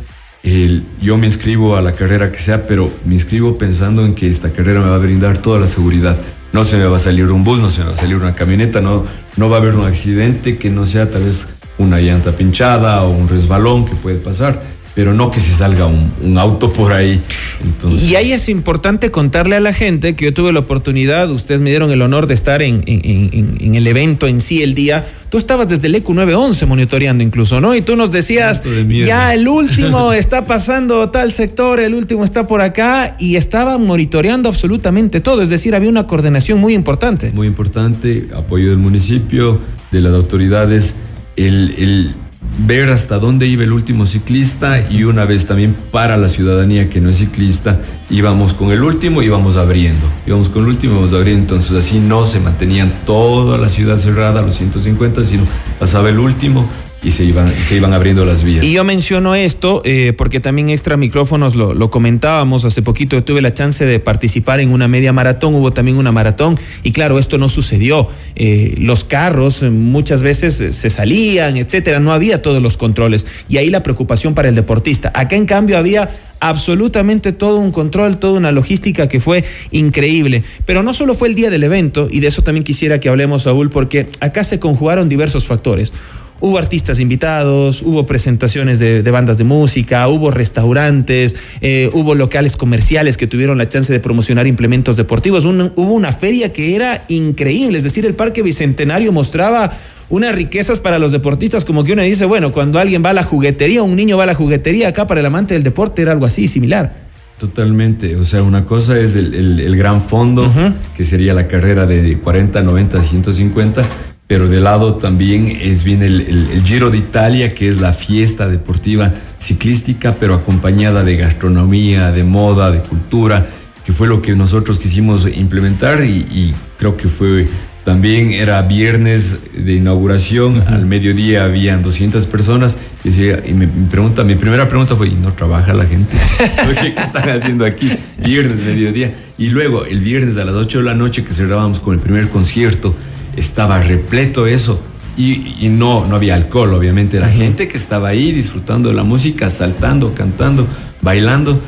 yo 1.02 1.18
me 1.18 1.26
inscribo 1.26 1.74
a 1.76 1.82
la 1.82 1.90
carrera 1.90 2.30
que 2.30 2.38
sea, 2.38 2.64
pero 2.64 2.88
me 3.04 3.14
inscribo 3.14 3.58
pensando 3.58 4.04
en 4.04 4.14
que 4.14 4.30
esta 4.30 4.52
carrera 4.52 4.80
me 4.80 4.88
va 4.88 4.94
a 4.94 4.98
brindar 4.98 5.36
toda 5.36 5.58
la 5.58 5.66
seguridad. 5.66 6.16
No 6.52 6.62
se 6.62 6.76
me 6.76 6.84
va 6.86 6.94
a 6.94 7.00
salir 7.00 7.32
un 7.32 7.42
bus, 7.42 7.58
no 7.58 7.68
se 7.68 7.80
me 7.80 7.86
va 7.86 7.94
a 7.94 7.96
salir 7.96 8.14
una 8.14 8.36
camioneta, 8.36 8.80
no, 8.80 9.04
no 9.36 9.50
va 9.50 9.56
a 9.56 9.60
haber 9.60 9.74
un 9.74 9.84
accidente 9.84 10.58
que 10.58 10.70
no 10.70 10.86
sea 10.86 11.10
tal 11.10 11.24
vez 11.24 11.48
una 11.76 11.98
llanta 11.98 12.36
pinchada 12.36 13.02
o 13.02 13.10
un 13.10 13.28
resbalón 13.28 13.84
que 13.86 13.96
puede 13.96 14.18
pasar 14.18 14.62
pero 14.96 15.12
no 15.12 15.30
que 15.30 15.40
se 15.40 15.54
salga 15.54 15.84
un, 15.84 16.10
un, 16.22 16.38
auto 16.38 16.72
por 16.72 16.94
ahí. 16.94 17.20
Entonces... 17.62 18.08
Y 18.08 18.16
ahí 18.16 18.32
es 18.32 18.48
importante 18.48 19.10
contarle 19.10 19.54
a 19.54 19.60
la 19.60 19.74
gente 19.74 20.16
que 20.16 20.24
yo 20.24 20.32
tuve 20.32 20.54
la 20.54 20.60
oportunidad, 20.60 21.30
ustedes 21.30 21.60
me 21.60 21.68
dieron 21.68 21.92
el 21.92 22.00
honor 22.00 22.26
de 22.26 22.32
estar 22.32 22.62
en, 22.62 22.82
en, 22.86 23.02
en, 23.04 23.54
en 23.60 23.74
el 23.74 23.86
evento 23.86 24.26
en 24.26 24.40
sí 24.40 24.62
el 24.62 24.72
día. 24.72 25.06
Tú 25.28 25.36
estabas 25.36 25.68
desde 25.68 25.88
el 25.88 25.96
EQ 25.96 26.08
911 26.08 26.64
monitoreando 26.64 27.22
incluso, 27.22 27.60
¿no? 27.60 27.74
Y 27.74 27.82
tú 27.82 27.94
nos 27.94 28.10
decías, 28.10 28.62
ya 28.88 29.34
el 29.34 29.46
último 29.48 30.14
está 30.14 30.46
pasando 30.46 31.10
tal 31.10 31.30
sector, 31.30 31.78
el 31.80 31.92
último 31.92 32.24
está 32.24 32.46
por 32.46 32.62
acá, 32.62 33.16
y 33.18 33.36
estaban 33.36 33.84
monitoreando 33.84 34.48
absolutamente 34.48 35.20
todo. 35.20 35.42
Es 35.42 35.50
decir, 35.50 35.74
había 35.74 35.90
una 35.90 36.06
coordinación 36.06 36.58
muy 36.58 36.72
importante. 36.72 37.32
Muy 37.32 37.48
importante, 37.48 38.28
apoyo 38.34 38.70
del 38.70 38.78
municipio, 38.78 39.60
de 39.92 40.00
las 40.00 40.14
autoridades, 40.14 40.94
el, 41.36 41.74
el 41.76 42.14
ver 42.58 42.90
hasta 42.90 43.18
dónde 43.18 43.46
iba 43.46 43.62
el 43.64 43.72
último 43.72 44.06
ciclista 44.06 44.80
y 44.90 45.04
una 45.04 45.24
vez 45.24 45.46
también 45.46 45.76
para 45.90 46.16
la 46.16 46.28
ciudadanía 46.28 46.88
que 46.88 47.00
no 47.00 47.10
es 47.10 47.18
ciclista, 47.18 47.80
íbamos 48.10 48.54
con 48.54 48.70
el 48.70 48.82
último 48.82 49.22
y 49.22 49.26
íbamos 49.26 49.56
abriendo. 49.56 50.06
Íbamos 50.26 50.48
con 50.48 50.62
el 50.62 50.68
último 50.68 50.92
y 50.92 50.96
íbamos 50.96 51.12
abriendo, 51.12 51.42
entonces 51.42 51.76
así 51.76 51.98
no 51.98 52.24
se 52.24 52.40
mantenían 52.40 52.92
toda 53.04 53.58
la 53.58 53.68
ciudad 53.68 53.98
cerrada, 53.98 54.42
los 54.42 54.54
150, 54.56 55.24
sino 55.24 55.44
pasaba 55.78 56.08
el 56.08 56.18
último, 56.18 56.68
y 57.02 57.10
se 57.10 57.24
iban, 57.24 57.52
se 57.54 57.76
iban 57.76 57.92
abriendo 57.92 58.24
las 58.24 58.42
vías. 58.42 58.64
Y 58.64 58.72
yo 58.72 58.84
menciono 58.84 59.34
esto 59.34 59.82
eh, 59.84 60.12
porque 60.16 60.40
también 60.40 60.70
extra 60.70 60.96
micrófonos 60.96 61.54
lo, 61.54 61.90
comentábamos. 61.90 62.64
Hace 62.64 62.82
poquito 62.82 63.22
tuve 63.22 63.40
la 63.42 63.52
chance 63.52 63.84
de 63.84 64.00
participar 64.00 64.60
en 64.60 64.72
una 64.72 64.88
media 64.88 65.12
maratón, 65.12 65.54
hubo 65.54 65.72
también 65.72 65.98
una 65.98 66.12
maratón 66.12 66.58
y 66.82 66.92
claro, 66.92 67.18
esto 67.18 67.38
no 67.38 67.48
sucedió. 67.48 68.08
Eh, 68.34 68.74
los 68.78 69.04
carros 69.04 69.62
eh, 69.62 69.70
muchas 69.70 70.22
veces 70.22 70.76
se 70.76 70.90
salían, 70.90 71.56
etcétera, 71.56 72.00
no 72.00 72.12
había 72.12 72.42
todos 72.42 72.62
los 72.62 72.76
controles 72.76 73.26
y 73.48 73.58
ahí 73.58 73.70
la 73.70 73.82
preocupación 73.82 74.34
para 74.34 74.48
el 74.48 74.54
deportista. 74.54 75.12
Acá 75.14 75.36
en 75.36 75.46
cambio 75.46 75.78
había 75.78 76.10
absolutamente 76.40 77.32
todo 77.32 77.58
un 77.58 77.72
control, 77.72 78.18
toda 78.18 78.34
una 78.34 78.52
logística 78.52 79.08
que 79.08 79.20
fue 79.20 79.44
increíble. 79.70 80.44
Pero 80.64 80.82
no 80.82 80.92
solo 80.92 81.14
fue 81.14 81.28
el 81.28 81.34
día 81.34 81.50
del 81.50 81.64
evento, 81.64 82.08
y 82.10 82.20
de 82.20 82.28
eso 82.28 82.42
también 82.42 82.64
quisiera 82.64 83.00
que 83.00 83.08
hablemos, 83.08 83.44
Saúl, 83.44 83.70
porque 83.70 84.08
acá 84.20 84.44
se 84.44 84.58
conjugaron 84.58 85.08
diversos 85.08 85.46
factores. 85.46 85.92
Hubo 86.40 86.58
artistas 86.58 87.00
invitados, 87.00 87.80
hubo 87.82 88.04
presentaciones 88.04 88.78
de, 88.78 89.02
bandas 89.10 89.38
de 89.38 89.44
música, 89.44 90.06
hubo 90.08 90.30
restaurantes, 90.30 91.34
eh, 91.62 91.90
hubo 91.94 92.14
locales 92.14 92.56
comerciales 92.56 93.16
que 93.16 93.26
tuvieron 93.26 93.56
la 93.56 93.68
chance 93.68 93.92
de 93.92 94.00
promocionar 94.00 94.46
implementos 94.46 94.96
deportivos. 94.96 95.44
hubo 95.44 95.94
una 95.94 96.12
feria 96.12 96.52
que 96.52 96.76
era 96.76 97.04
increíble, 97.08 97.78
es 97.78 97.84
decir, 97.84 98.04
el 98.04 98.14
Parque 98.14 98.42
Bicentenario 98.42 99.12
mostraba 99.12 99.72
unas 100.08 100.34
riquezas 100.34 100.80
para 100.80 100.98
los 100.98 101.12
deportistas, 101.12 101.64
como 101.64 101.84
que 101.84 101.94
uno 101.94 102.02
dice, 102.02 102.26
bueno, 102.26 102.52
cuando 102.52 102.78
alguien 102.78 103.02
va 103.04 103.10
a 103.10 103.14
la 103.14 103.22
juguetería, 103.22 103.82
un 103.82 103.96
niño 103.96 104.16
va 104.16 104.24
a 104.24 104.26
la 104.26 104.34
juguetería, 104.34 104.88
acá 104.88 105.06
para 105.06 105.20
el 105.20 105.26
amante 105.26 105.54
del 105.54 105.62
deporte 105.62 106.02
era 106.02 106.12
algo 106.12 106.26
así, 106.26 106.48
similar. 106.48 107.06
Totalmente, 107.38 108.16
o 108.16 108.24
sea, 108.24 108.42
una 108.42 108.64
cosa 108.64 108.98
es 108.98 109.14
el, 109.14 109.76
gran 109.76 110.00
fondo, 110.00 110.52
que 110.96 111.04
sería 111.04 111.34
la 111.34 111.48
carrera 111.48 111.86
de 111.86 112.18
40, 112.18 112.62
90, 112.62 113.02
150, 113.02 113.82
pero 114.26 114.48
de 114.48 114.60
lado 114.60 114.94
también 114.94 115.46
es 115.48 115.84
bien 115.84 116.02
el, 116.02 116.62
Giro 116.64 116.90
de 116.90 116.98
Italia, 116.98 117.54
que 117.54 117.68
es 117.68 117.80
la 117.80 117.92
fiesta 117.92 118.48
deportiva 118.48 119.12
ciclística, 119.38 120.16
pero 120.18 120.34
acompañada 120.34 121.04
de 121.04 121.16
gastronomía, 121.16 122.10
de 122.10 122.24
moda, 122.24 122.72
de 122.72 122.80
cultura, 122.80 123.46
que 123.84 123.92
fue 123.92 124.08
lo 124.08 124.20
que 124.20 124.34
nosotros 124.34 124.78
quisimos 124.78 125.28
implementar 125.28 126.04
y, 126.04 126.52
creo 126.76 126.96
que 126.96 127.08
fue 127.08 127.46
también 127.84 128.32
era 128.32 128.60
viernes 128.62 129.38
de 129.54 129.74
inauguración, 129.74 130.64
al 130.66 130.84
mediodía 130.86 131.44
habían 131.44 131.82
200 131.84 132.26
personas 132.26 132.76
y, 133.04 133.52
me, 133.52 133.68
pregunta, 133.88 134.24
mi 134.24 134.34
primera 134.34 134.68
pregunta 134.68 134.96
fue, 134.96 135.06
¿y 135.08 135.14
no 135.14 135.32
trabaja 135.32 135.72
la 135.72 135.86
gente? 135.86 136.16
¿Qué 136.82 136.88
están 136.88 137.30
haciendo 137.30 137.64
aquí? 137.64 137.92
Viernes, 138.18 138.58
mediodía. 138.58 139.14
Y 139.38 139.50
luego 139.50 139.84
el 139.84 140.00
viernes 140.00 140.36
a 140.36 140.44
las 140.44 140.56
8 140.56 140.78
de 140.78 140.84
la 140.84 140.94
noche 140.94 141.22
que 141.22 141.32
cerrábamos 141.32 141.78
con 141.78 141.94
el 141.94 142.00
primer 142.00 142.28
concierto, 142.28 142.92
estaba 143.36 143.80
repleto 143.80 144.46
eso. 144.46 144.80
Y, 145.16 145.68
no, 145.70 146.06
no 146.06 146.16
había 146.16 146.34
alcohol, 146.34 146.74
obviamente, 146.74 147.16
era 147.16 147.28
gente 147.30 147.68
que 147.68 147.78
estaba 147.78 148.08
ahí 148.08 148.32
disfrutando 148.32 148.90
de 148.90 148.94
la 148.94 149.02
música, 149.02 149.48
saltando, 149.48 150.12
cantando, 150.12 150.66
bailando 151.00 151.58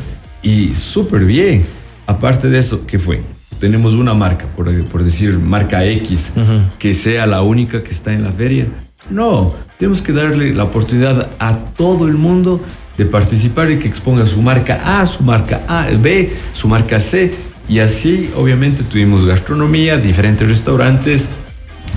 y 0.43 0.75
súper 0.75 1.25
bien. 1.25 1.65
Aparte 2.07 2.51
de 2.51 2.59
eso, 2.59 2.85
¿qué 2.87 2.99
fue? 2.99 3.23
Tenemos 3.59 3.95
una 3.95 4.13
marca, 4.13 4.45
por, 4.55 4.85
por 4.85 5.03
decir 5.03 5.39
marca 5.39 5.83
X, 5.85 6.33
que 6.79 6.93
sea 6.93 7.27
la 7.27 7.41
única 7.41 7.83
que 7.83 7.91
está 7.91 8.13
en 8.13 8.23
la 8.23 8.33
feria. 8.33 8.67
No, 9.09 9.55
tenemos 9.79 10.03
que 10.03 10.13
darle 10.13 10.53
la 10.53 10.65
oportunidad 10.65 11.31
a 11.39 11.57
todo 11.57 12.07
el 12.07 12.15
mundo 12.15 12.61
de 12.99 13.07
participar 13.07 13.71
y 13.71 13.79
que 13.79 13.89
exponga 13.89 14.27
su 14.27 14.43
marca 14.43 15.01
A, 15.01 15.07
su 15.07 15.23
marca 15.23 15.63
A, 15.67 15.87
B, 15.99 16.31
su 16.53 16.69
marca 16.69 17.01
C. 17.01 17.33
Y 17.69 17.79
así, 17.79 18.31
obviamente, 18.37 18.83
tuvimos 18.83 19.25
gastronomía, 19.25 19.97
diferentes 19.97 20.47
restaurantes, 20.47 21.31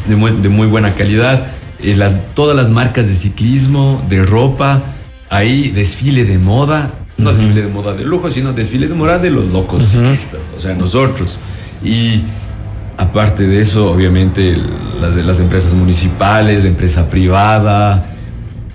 de 0.08 0.50
muy, 0.50 0.68
buena 0.68 0.94
calidad. 0.94 1.48
Eh, 1.82 1.96
las, 1.96 2.34
todas 2.34 2.56
las 2.56 2.70
marcas 2.70 3.08
de 3.08 3.16
ciclismo, 3.16 4.04
de 4.10 4.24
ropa, 4.24 4.84
ahí 5.30 5.70
desfile 5.72 6.26
de 6.26 6.38
moda, 6.38 6.92
no 7.18 7.34
desfile 7.34 7.62
de 7.64 7.68
moda 7.68 7.94
de 7.94 8.04
lujo, 8.04 8.30
sino 8.30 8.54
desfile 8.54 8.88
de 8.88 8.94
moda 8.94 9.20
de 9.20 9.30
los 9.30 9.48
locos 9.48 9.84
ciclistas, 9.84 10.50
o 10.56 10.60
sea, 10.60 10.76
nosotros. 10.76 11.40
Y 11.84 12.24
aparte 12.98 13.48
de 13.48 13.62
eso, 13.62 13.92
obviamente, 13.92 14.56
las 15.00 15.16
de 15.16 15.24
las 15.24 15.40
empresas 15.40 15.74
municipales, 15.74 16.62
la 16.62 16.70
empresa 16.70 17.10
privada, 17.10 18.06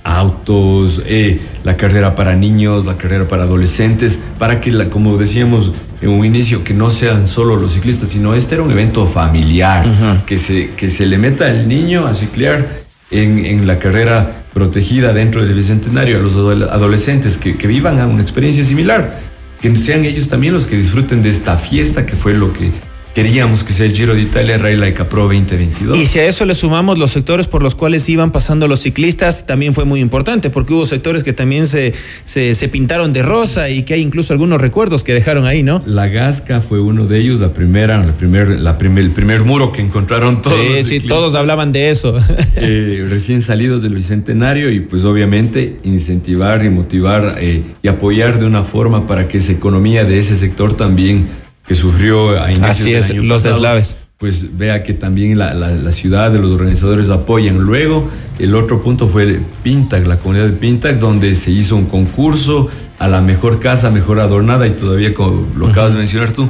autos, 0.07 1.03
eh, 1.07 1.41
la 1.65 1.77
carrera 1.77 2.15
para 2.15 2.35
niños, 2.37 2.87
la 2.87 2.97
carrera 2.97 3.27
para 3.27 3.45
adolescentes, 3.45 4.21
para 4.39 4.61
que, 4.61 4.73
la, 4.73 4.89
como 4.89 5.17
decíamos 5.17 5.73
en 6.01 6.09
un 6.09 6.25
inicio, 6.25 6.63
que 6.63 6.75
no 6.75 6.91
sean 6.91 7.27
solo 7.27 7.57
los 7.57 7.73
ciclistas, 7.73 8.11
sino 8.11 8.35
este 8.35 8.55
era 8.55 8.63
un 8.63 8.71
evento 8.71 9.07
familiar, 9.07 10.25
que, 10.27 10.39
se, 10.39 10.71
que 10.71 10.89
se 10.89 11.07
le 11.07 11.19
meta 11.19 11.49
el 11.49 11.69
niño 11.69 12.07
a 12.07 12.15
ciclear 12.15 12.67
en, 13.11 13.45
en, 13.45 13.67
la 13.67 13.79
carrera 13.79 14.45
protegida 14.53 15.13
dentro 15.13 15.45
del 15.45 15.55
Bicentenario 15.55 16.19
a 16.19 16.21
los 16.21 16.35
adolescentes 16.35 17.39
que, 17.39 17.57
que 17.57 17.67
vivan 17.67 17.99
una 18.09 18.23
experiencia 18.23 18.65
similar, 18.65 19.21
que 19.61 19.75
sean 19.77 20.05
ellos 20.05 20.29
también 20.29 20.55
los 20.55 20.67
que 20.67 20.77
disfruten 20.77 21.23
de 21.23 21.31
esta 21.31 21.57
fiesta 21.57 22.05
que 22.05 22.17
fue 22.17 22.35
lo 22.35 22.53
que 22.53 22.71
queríamos 23.17 23.65
que 23.65 23.73
sea 23.73 23.87
el 23.87 23.97
Giro 23.97 24.15
de 24.15 24.21
Italia 24.21 24.59
Rally 24.59 24.77
Like 24.77 25.03
Pro 25.05 25.23
2022. 25.23 25.97
Y 25.97 26.05
si 26.05 26.19
a 26.19 26.27
eso 26.27 26.45
le 26.45 26.55
sumamos 26.55 26.99
los 26.99 27.13
sectores 27.13 27.47
por 27.47 27.63
los 27.63 27.75
cuales 27.75 28.07
iban 28.11 28.31
pasando 28.31 28.69
los 28.69 28.81
ciclistas, 28.81 29.47
también 29.47 29.73
fue 29.73 29.87
muy 29.87 30.01
importante, 30.01 30.51
porque 30.51 30.75
hubo 30.75 30.85
sectores 30.85 31.25
que 31.25 31.33
también 31.33 31.67
se, 31.67 31.95
se, 32.25 32.69
pintaron 32.69 33.15
de 33.15 33.23
rosa 33.23 33.71
y 33.71 33.85
que 33.85 33.95
hay 33.95 34.03
incluso 34.03 34.35
algunos 34.35 34.61
recuerdos 34.61 35.03
que 35.03 35.15
dejaron 35.15 35.47
ahí, 35.47 35.63
¿no? 35.63 35.83
La 35.87 36.09
Gasca 36.09 36.61
fue 36.61 36.79
uno 36.79 37.07
de 37.07 37.19
ellos, 37.19 37.41
la 37.41 37.55
primera, 37.55 38.05
la 38.05 38.13
primer, 38.13 38.61
la 38.61 38.77
primer, 38.77 39.05
el 39.05 39.13
primer 39.13 39.45
muro 39.45 39.73
que 39.73 39.81
encontraron 39.81 40.43
todos. 40.43 40.59
Sí, 40.83 41.01
sí, 41.01 41.09
todos 41.09 41.35
hablaban 41.35 41.73
de 41.73 41.89
eso. 41.89 42.15
Eh, 42.59 43.07
recién 43.09 43.43
salidos 43.43 43.83
del 43.83 43.95
Bicentenario 43.95 44.71
y 44.71 44.81
pues 44.81 45.05
obviamente 45.05 45.77
incentivar 45.85 46.65
y 46.65 46.71
motivar 46.71 47.37
eh, 47.39 47.63
y 47.83 47.89
apoyar 47.89 48.41
de 48.41 48.47
una 48.47 48.63
forma 48.63 49.07
para 49.07 49.29
que 49.29 49.39
esa 49.39 49.53
economía 49.53 50.05
de 50.05 50.19
ese 50.19 50.37
sector 50.37 50.75
también 50.75 51.29
que 51.67 51.75
sufrió 51.75 52.41
a 52.41 52.51
inicios 52.51 52.71
Así 52.71 52.93
es, 52.95 53.15
los 53.15 53.43
deslaves. 53.43 53.97
Pues 54.19 54.57
vea 54.57 54.83
que 54.83 54.95
también 54.95 55.39
la, 55.39 55.53
la, 55.53 55.93
ciudad 55.93 56.31
de 56.31 56.39
los 56.39 56.51
organizadores 56.51 57.11
apoyan. 57.11 57.59
Luego, 57.59 58.09
el 58.39 58.55
otro 58.55 58.81
punto 58.81 59.07
fue 59.07 59.41
Pintac, 59.63 60.07
la 60.07 60.17
comunidad 60.17 60.47
de 60.47 60.53
Pintac, 60.53 60.99
donde 60.99 61.35
se 61.35 61.51
hizo 61.51 61.77
un 61.77 61.85
concurso 61.85 62.71
a 62.99 63.09
la 63.09 63.21
mejor 63.21 63.61
casa, 63.61 63.91
mejor 63.91 64.21
adornada, 64.21 64.67
y 64.67 64.71
todavía, 64.71 65.13
como 65.13 65.47
lo 65.55 65.67
acabas 65.67 65.93
de 65.93 65.99
mencionar 65.99 66.33
tú, 66.33 66.49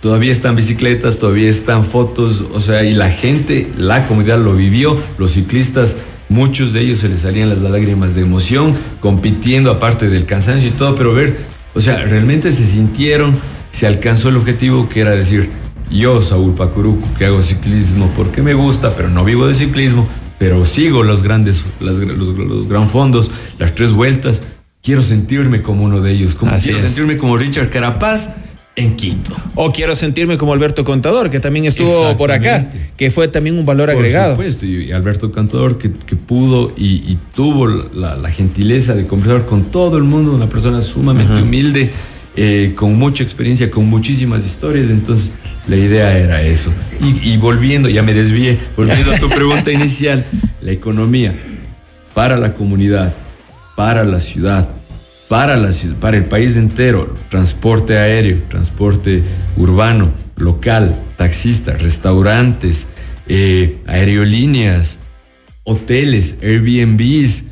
todavía 0.00 0.32
están 0.32 0.56
bicicletas, 0.56 1.20
todavía 1.20 1.48
están 1.48 1.84
fotos, 1.84 2.44
o 2.52 2.58
sea, 2.58 2.82
y 2.82 2.94
la 2.94 3.10
gente, 3.10 3.70
la 3.76 4.06
comunidad 4.08 4.40
lo 4.40 4.54
vivió, 4.54 4.98
los 5.18 5.32
ciclistas 5.32 5.96
muchos 6.28 6.72
de 6.72 6.80
ellos 6.80 6.98
se 6.98 7.08
les 7.08 7.20
salían 7.20 7.48
las 7.48 7.58
lágrimas 7.58 8.14
de 8.14 8.22
emoción, 8.22 8.74
compitiendo 9.00 9.70
aparte 9.70 10.08
del 10.08 10.26
cansancio 10.26 10.68
y 10.68 10.72
todo, 10.72 10.94
pero 10.94 11.14
ver, 11.14 11.38
o 11.74 11.80
sea, 11.80 12.02
realmente 12.04 12.52
se 12.52 12.66
sintieron 12.66 13.36
se 13.70 13.86
alcanzó 13.86 14.28
el 14.28 14.36
objetivo 14.36 14.88
que 14.88 15.00
era 15.00 15.10
decir, 15.12 15.50
yo, 15.90 16.20
Saúl 16.22 16.54
Pacuruco, 16.54 17.06
que 17.16 17.24
hago 17.24 17.40
ciclismo 17.42 18.12
porque 18.14 18.42
me 18.42 18.54
gusta, 18.54 18.94
pero 18.94 19.08
no 19.08 19.24
vivo 19.24 19.46
de 19.46 19.54
ciclismo, 19.54 20.08
pero 20.38 20.64
sigo 20.64 21.02
los 21.02 21.22
grandes, 21.22 21.64
los, 21.80 22.68
gran 22.68 22.88
fondos, 22.88 23.30
las 23.58 23.74
tres 23.74 23.92
vueltas, 23.92 24.42
quiero 24.82 25.02
sentirme 25.02 25.62
como 25.62 25.84
uno 25.84 26.00
de 26.00 26.12
ellos, 26.12 26.34
como 26.34 26.52
quiero 26.56 26.78
sentirme 26.78 27.16
como 27.16 27.36
Richard 27.36 27.70
Carapaz 27.70 28.30
en 28.76 28.94
Quito. 28.94 29.34
O 29.56 29.72
quiero 29.72 29.96
sentirme 29.96 30.38
como 30.38 30.52
Alberto 30.52 30.84
Contador, 30.84 31.30
que 31.30 31.40
también 31.40 31.64
estuvo 31.64 32.16
por 32.16 32.30
acá, 32.30 32.70
que 32.96 33.10
fue 33.10 33.26
también 33.26 33.58
un 33.58 33.66
valor 33.66 33.90
agregado. 33.90 34.36
Por 34.36 34.44
supuesto, 34.44 34.66
y 34.66 34.92
Alberto 34.92 35.32
Contador 35.32 35.78
que, 35.78 35.88
pudo 35.88 36.72
y, 36.76 37.18
tuvo 37.34 37.66
la, 37.66 38.30
gentileza 38.30 38.94
de 38.94 39.06
conversar 39.06 39.46
con 39.46 39.64
todo 39.64 39.96
el 39.96 40.04
mundo, 40.04 40.32
una 40.32 40.48
persona 40.48 40.80
sumamente 40.80 41.42
humilde 41.42 41.90
eh, 42.40 42.74
con 42.76 42.96
mucha 42.96 43.24
experiencia, 43.24 43.68
con 43.68 43.86
muchísimas 43.86 44.46
historias, 44.46 44.90
entonces 44.90 45.32
la 45.66 45.74
idea 45.74 46.16
era 46.16 46.40
eso. 46.40 46.72
Y, 47.00 47.36
volviendo, 47.36 47.88
ya 47.88 48.04
me 48.04 48.14
desvié, 48.14 48.56
volviendo 48.76 49.10
a 49.10 49.18
tu 49.18 49.28
pregunta 49.28 49.72
inicial, 49.72 50.24
la 50.60 50.70
economía 50.70 51.34
para 52.14 52.36
la 52.36 52.54
comunidad, 52.54 53.12
para 53.74 54.04
la 54.04 54.20
ciudad, 54.20 54.70
para, 55.28 55.56
la, 55.56 55.70
para 55.98 56.16
el 56.16 56.26
país 56.26 56.54
entero, 56.54 57.12
transporte 57.28 57.98
aéreo, 57.98 58.40
transporte 58.48 59.24
urbano, 59.56 60.12
local, 60.36 60.96
taxistas, 61.16 61.82
restaurantes, 61.82 62.86
eh, 63.26 63.78
aerolíneas, 63.88 65.00
hoteles, 65.64 66.38
Airbnbs, 66.40 67.42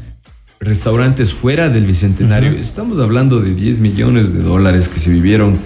restaurantes 0.60 1.32
fuera 1.32 1.68
del 1.68 1.86
Bicentenario. 1.86 2.52
Estamos 2.52 2.98
hablando 2.98 3.40
de 3.40 3.54
10 3.54 3.80
millones 3.80 4.32
de 4.32 4.40
dólares 4.40 4.88
que 4.88 5.00
se 5.00 5.10
vivieron 5.10 5.58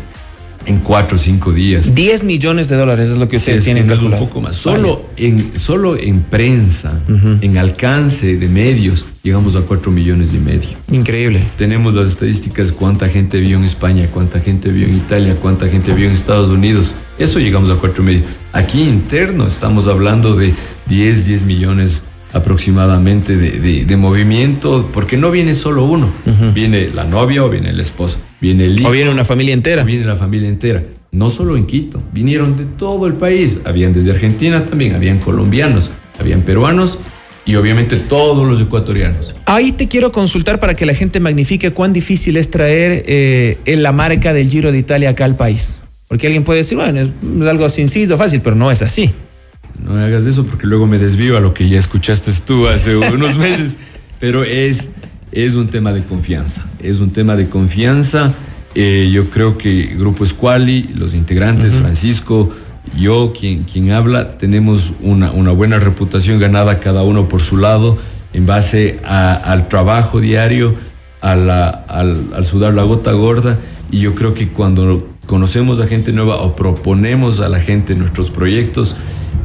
en 0.66 0.78
cuatro 0.78 1.16
o 1.16 1.18
cinco 1.18 1.52
días. 1.52 1.94
10 1.94 2.25
millones 2.25 2.68
de 2.68 2.76
dólares 2.76 3.09
es 3.09 3.18
lo 3.18 3.28
que 3.28 3.38
ustedes 3.38 3.64
tienen 3.64 3.87
calculado. 3.87 4.23
Un 4.23 4.28
poco 4.28 4.40
más. 4.40 4.56
Solo, 4.56 5.06
en, 5.16 5.59
solo 5.59 5.97
en 5.97 6.23
prensa, 6.23 7.00
en 7.40 7.59
alcance 7.59 8.37
de 8.37 8.49
medios, 8.49 9.06
llegamos 9.23 9.56
a 9.56 9.61
4 9.61 9.90
millones 9.90 10.32
y 10.35 10.38
medio. 10.38 10.68
Increíble. 10.92 11.42
Tenemos 11.56 11.94
las 11.94 12.11
estadísticas, 12.11 12.73
cuánta 12.73 13.09
gente 13.09 13.40
vio 13.40 13.56
en 13.56 13.64
España, 13.64 14.06
cuánta 14.12 14.40
gente 14.40 14.70
vio 14.70 14.87
en 14.87 14.97
Italia, 14.97 15.37
cuánta 15.40 15.68
gente 15.68 15.92
vio 15.94 16.06
en 16.06 16.12
Estados 16.12 16.50
Unidos. 16.50 16.94
Eso 17.18 17.38
llegamos 17.38 17.70
a 17.70 17.76
4 17.76 18.02
y 18.02 18.06
medio. 18.06 18.23
Aquí 18.52 18.82
interno 18.82 19.47
estamos 19.47 19.88
hablando 19.88 20.37
de 20.37 20.52
10, 20.87 21.26
10 21.26 21.42
millones 21.44 22.02
aproximadamente 22.32 23.37
de, 23.37 23.96
movimiento, 23.96 24.88
porque 24.92 25.16
no 25.16 25.30
viene 25.30 25.54
solo 25.54 25.84
uno, 25.84 26.10
viene 26.54 26.90
la 26.94 27.04
novia 27.04 27.44
o 27.44 27.49
viene 27.49 27.72
la 27.72 27.82
esposa, 27.82 28.18
viene 28.40 28.64
el 28.66 28.80
hijo. 28.80 28.88
O 28.88 28.92
viene 28.92 29.10
una 29.10 29.25
familia 29.25 29.54
entera. 29.54 29.84
viene 29.84 30.04
la 30.04 30.16
familia 30.16 30.49
entera. 30.49 30.82
No 31.12 31.28
solo 31.28 31.56
en 31.56 31.66
Quito, 31.66 32.00
vinieron 32.12 32.56
de 32.56 32.64
todo 32.64 33.06
el 33.06 33.14
país. 33.14 33.58
Habían 33.64 33.92
desde 33.92 34.12
Argentina 34.12 34.64
también, 34.64 34.94
habían 34.94 35.18
colombianos, 35.18 35.90
habían 36.20 36.42
peruanos 36.42 37.00
y 37.44 37.56
obviamente 37.56 37.96
todos 37.96 38.46
los 38.46 38.60
ecuatorianos. 38.60 39.34
Ahí 39.46 39.72
te 39.72 39.88
quiero 39.88 40.12
consultar 40.12 40.60
para 40.60 40.75
que 40.75 40.87
la 40.87 40.94
gente 40.94 41.18
magnifique 41.18 41.72
cuán 41.72 41.92
difícil 41.92 42.37
es 42.37 42.50
traer 42.50 43.02
eh, 43.06 43.58
la 43.66 43.90
marca 43.92 44.32
del 44.32 44.49
Giro 44.49 44.70
de 44.70 44.78
Italia 44.78 45.10
acá 45.10 45.25
al 45.25 45.37
país. 45.37 45.80
Porque 46.06 46.26
alguien 46.26 46.44
puede 46.44 46.60
decir, 46.60 46.76
bueno, 46.76 47.00
es, 47.00 47.10
algo 47.46 47.68
sencillo, 47.68 48.16
fácil, 48.16 48.40
pero 48.40 48.56
no 48.56 48.70
es 48.70 48.82
así. 48.82 49.12
No 49.84 49.94
me 49.94 50.02
hagas 50.02 50.26
eso 50.26 50.44
porque 50.44 50.66
luego 50.66 50.87
me 50.87 50.99
desvío 50.99 51.37
a 51.37 51.40
lo 51.40 51.54
que 51.54 51.68
ya 51.68 51.78
escuchaste 51.78 52.30
tú 52.46 52.66
hace 52.66 52.96
unos 53.14 53.37
meses. 53.37 53.78
Pero 54.18 54.44
es, 54.44 54.90
es 55.32 55.54
un 55.54 55.68
tema 55.68 55.92
de 55.92 56.04
confianza. 56.04 56.66
Es 56.80 57.00
un 57.00 57.10
tema 57.10 57.37
de 57.37 57.49
confianza. 57.49 58.34
Eh, 58.75 59.10
yo 59.12 59.30
creo 59.30 59.58
que 59.58 59.94
Grupo 59.99 60.25
Esquali, 60.25 60.90
los 60.94 61.14
integrantes, 61.14 61.75
Francisco, 61.75 62.50
yo, 62.96 63.32
quien, 63.38 63.64
quien 63.64 63.90
habla, 63.90 64.38
tenemos 64.38 64.92
una, 65.00 65.32
una, 65.32 65.50
buena 65.52 65.78
reputación 65.78 66.38
ganada 66.38 66.80
cada 66.80 67.02
uno 67.02 67.28
por 67.28 67.40
su 67.40 67.56
lado 67.56 67.99
en 68.32 68.46
base 68.46 68.99
al 69.04 69.68
trabajo 69.68 70.20
diario, 70.20 70.75
al, 71.20 71.50
al, 71.50 72.44
sudar 72.44 72.75
la 72.75 72.84
gota 72.84 73.12
gorda. 73.12 73.58
Y 73.90 74.00
yo 74.00 74.14
creo 74.14 74.34
que 74.34 74.49
cuando 74.49 75.08
conocemos 75.26 75.80
a 75.80 75.87
gente 75.87 76.12
nueva 76.12 76.37
o 76.37 76.54
proponemos 76.54 77.40
a 77.40 77.49
la 77.49 77.60
gente 77.60 77.94
nuestros 77.94 78.30
proyectos, 78.30 78.96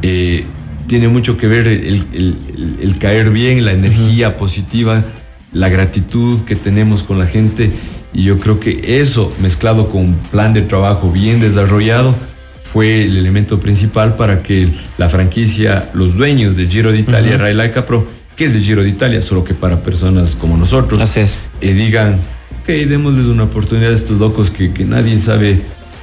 eh, 0.02 0.44
tiene 0.86 1.08
mucho 1.08 1.36
que 1.36 1.46
ver 1.48 1.66
el, 1.66 2.36
el, 2.80 2.98
caer 2.98 3.30
bien, 3.30 3.64
la 3.64 3.72
energía 3.72 4.36
positiva, 4.36 5.04
la 5.52 5.68
gratitud 5.68 6.42
que 6.42 6.56
tenemos 6.56 7.02
con 7.02 7.18
la 7.18 7.26
gente. 7.26 7.70
Y 8.12 8.24
yo 8.24 8.38
creo 8.38 8.60
que 8.60 9.00
eso, 9.00 9.32
mezclado 9.40 9.90
con 9.90 10.02
un 10.02 10.14
plan 10.14 10.52
de 10.54 10.62
trabajo 10.62 11.10
bien 11.10 11.40
desarrollado, 11.40 12.14
fue 12.62 13.04
el 13.04 13.16
elemento 13.16 13.60
principal 13.60 14.16
para 14.16 14.42
que 14.42 14.68
la 14.98 15.08
franquicia, 15.08 15.90
los 15.92 16.16
dueños 16.16 16.56
de 16.56 16.66
Giro 16.66 16.92
de 16.92 17.00
Italia, 17.00 17.36
uh 17.36 17.74
Capro, 17.74 18.06
que 18.36 18.44
es 18.44 18.54
de 18.54 18.60
Giro 18.60 18.82
de 18.82 18.88
Italia, 18.88 19.20
solo 19.20 19.44
que 19.44 19.54
para 19.54 19.82
personas 19.82 20.34
como 20.34 20.56
nosotros, 20.56 21.16
eh, 21.16 21.74
digan, 21.74 22.18
ok, 22.60 22.68
démosles 22.88 23.26
una 23.26 23.44
oportunidad 23.44 23.92
a 23.92 23.94
estos 23.94 24.18
locos 24.18 24.50
que, 24.50 24.72
que 24.72 24.84
nadie 24.84 25.18
sabe, 25.18 25.60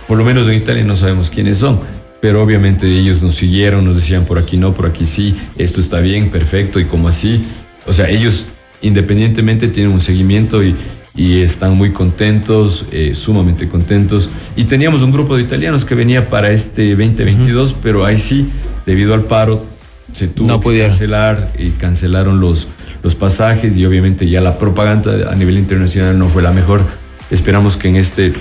por 0.08 0.18
lo 0.18 0.24
menos 0.24 0.48
en 0.48 0.56
Italia 0.56 0.84
no 0.84 0.96
sabemos 0.96 1.30
quiénes 1.30 1.58
son 1.58 1.80
pero 2.24 2.42
obviamente 2.42 2.88
ellos 2.88 3.22
nos 3.22 3.36
siguieron, 3.36 3.84
nos 3.84 3.98
decían 3.98 4.24
por 4.24 4.40
aquí 4.40 4.56
no, 4.56 4.74
por 4.74 4.86
aquí 4.86 5.06
sí, 5.06 5.36
esto 5.58 5.82
está 5.82 6.00
bien, 6.00 6.30
perfecto, 6.30 6.80
y 6.80 6.86
como 6.86 7.10
así, 7.10 7.44
o 7.86 7.92
sea, 7.92 8.10
ellos 8.10 8.48
independientemente 8.82 9.68
tienen 9.68 9.92
un 9.92 10.00
seguimiento 10.00 10.64
y, 10.64 10.74
y 11.18 11.42
están 11.42 11.76
muy 11.76 11.92
contentos, 11.92 12.86
eh, 12.94 13.12
sumamente 13.14 13.68
contentos. 13.68 14.30
Y 14.56 14.64
teníamos 14.64 15.02
un 15.02 15.12
grupo 15.12 15.36
de 15.36 15.44
italianos 15.44 15.84
que 15.84 15.96
venía 15.96 16.30
para 16.30 16.52
este 16.52 16.92
2022, 16.92 17.76
pero 17.82 18.06
ahí 18.06 18.18
sí, 18.18 18.48
debido 18.86 19.14
al 19.14 19.24
paro, 19.24 19.66
se 20.14 20.30
tuvo 20.30 20.62
que 20.62 20.80
cancelar 20.80 21.52
y 21.60 21.72
cancelaron 21.72 22.40
los, 22.40 22.70
los 23.04 23.16
pasajes 23.16 23.76
y 23.76 23.86
obviamente 23.86 24.30
ya 24.30 24.40
la 24.40 24.58
propaganda 24.58 25.30
a 25.30 25.36
nivel 25.36 25.58
internacional 25.58 26.18
no 26.18 26.30
fue 26.30 26.42
la 26.42 26.54
mejor. 26.54 26.86
Esperamos 27.30 27.76
que 27.76 27.90
en 27.90 27.98
este 27.98 28.32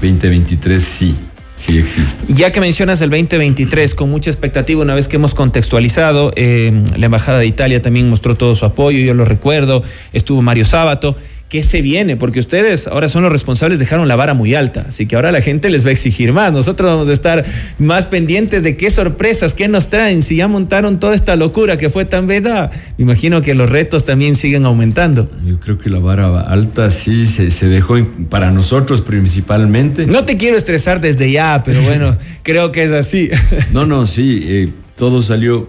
2023 0.00 0.80
sí. 0.80 1.16
Sí 1.58 1.76
existe. 1.76 2.24
Ya 2.32 2.52
que 2.52 2.60
mencionas 2.60 3.02
el 3.02 3.10
2023, 3.10 3.96
con 3.96 4.08
mucha 4.10 4.30
expectativa, 4.30 4.80
una 4.80 4.94
vez 4.94 5.08
que 5.08 5.16
hemos 5.16 5.34
contextualizado, 5.34 6.30
eh, 6.36 6.84
la 6.96 7.06
Embajada 7.06 7.40
de 7.40 7.46
Italia 7.46 7.82
también 7.82 8.08
mostró 8.08 8.36
todo 8.36 8.54
su 8.54 8.64
apoyo, 8.64 9.00
yo 9.00 9.12
lo 9.12 9.24
recuerdo, 9.24 9.82
estuvo 10.12 10.40
Mario 10.40 10.64
Sábato. 10.64 11.16
¿Qué 11.48 11.62
se 11.62 11.82
viene? 11.82 12.16
Porque 12.16 12.40
ustedes 12.40 12.86
ahora 12.86 13.08
son 13.08 13.22
los 13.22 13.32
responsables, 13.32 13.78
dejaron 13.78 14.06
la 14.06 14.16
vara 14.16 14.34
muy 14.34 14.54
alta, 14.54 14.86
así 14.88 15.06
que 15.06 15.16
ahora 15.16 15.32
la 15.32 15.40
gente 15.40 15.70
les 15.70 15.84
va 15.84 15.88
a 15.88 15.92
exigir 15.92 16.32
más. 16.32 16.52
Nosotros 16.52 16.90
vamos 16.90 17.08
a 17.08 17.12
estar 17.12 17.44
más 17.78 18.06
pendientes 18.06 18.62
de 18.62 18.76
qué 18.76 18.90
sorpresas, 18.90 19.54
qué 19.54 19.68
nos 19.68 19.88
traen. 19.88 20.22
Si 20.22 20.36
ya 20.36 20.48
montaron 20.48 21.00
toda 21.00 21.14
esta 21.14 21.36
locura 21.36 21.78
que 21.78 21.88
fue 21.88 22.04
tan 22.04 22.26
bella, 22.26 22.70
imagino 22.98 23.40
que 23.40 23.54
los 23.54 23.70
retos 23.70 24.04
también 24.04 24.36
siguen 24.36 24.66
aumentando. 24.66 25.28
Yo 25.44 25.58
creo 25.58 25.78
que 25.78 25.90
la 25.90 25.98
vara 25.98 26.40
alta 26.40 26.90
sí 26.90 27.26
se, 27.26 27.68
dejó 27.68 27.96
para 28.28 28.50
nosotros 28.50 29.00
principalmente. 29.00 30.06
No 30.06 30.24
te 30.24 30.36
quiero 30.36 30.56
estresar 30.56 31.00
desde 31.00 31.32
ya, 31.32 31.62
pero 31.64 31.80
bueno, 31.82 32.16
creo 32.42 32.72
que 32.72 32.84
es 32.84 32.92
así. 32.92 33.30
no, 33.72 33.86
no, 33.86 34.06
sí, 34.06 34.40
eh, 34.44 34.72
todo 34.96 35.22
salió, 35.22 35.68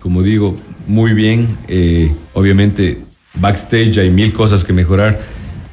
como 0.00 0.22
digo, 0.22 0.56
muy 0.86 1.12
bien. 1.14 1.46
Eh, 1.68 2.10
obviamente 2.32 2.98
backstage 3.40 3.98
hay 3.98 4.10
mil 4.10 4.32
cosas 4.32 4.64
que 4.64 4.72
mejorar, 4.72 5.20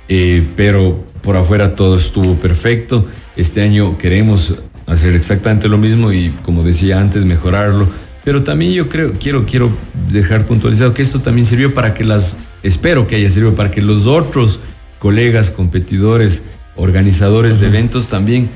eh, 0.09 0.43
pero 0.55 1.05
por 1.21 1.37
afuera 1.37 1.75
todo 1.75 1.95
estuvo 1.95 2.35
perfecto. 2.35 3.05
Este 3.35 3.61
año 3.61 3.97
queremos 3.97 4.55
hacer 4.87 5.15
exactamente 5.15 5.67
lo 5.67 5.77
mismo 5.77 6.11
y 6.11 6.31
como 6.43 6.63
decía 6.63 6.99
antes, 6.99 7.25
mejorarlo. 7.25 7.87
Pero 8.23 8.43
también 8.43 8.73
yo 8.73 8.87
creo, 8.89 9.13
quiero, 9.19 9.45
quiero 9.45 9.69
dejar 10.11 10.45
puntualizado 10.45 10.93
que 10.93 11.01
esto 11.01 11.21
también 11.21 11.45
sirvió 11.45 11.73
para 11.73 11.93
que 11.93 12.03
las, 12.03 12.37
espero 12.61 13.07
que 13.07 13.15
haya 13.15 13.29
servido 13.29 13.55
para 13.55 13.71
que 13.71 13.81
los 13.81 14.05
otros 14.05 14.59
colegas, 14.99 15.49
competidores, 15.49 16.43
organizadores 16.75 17.59
de 17.59 17.67
eventos 17.67 18.07
también 18.07 18.49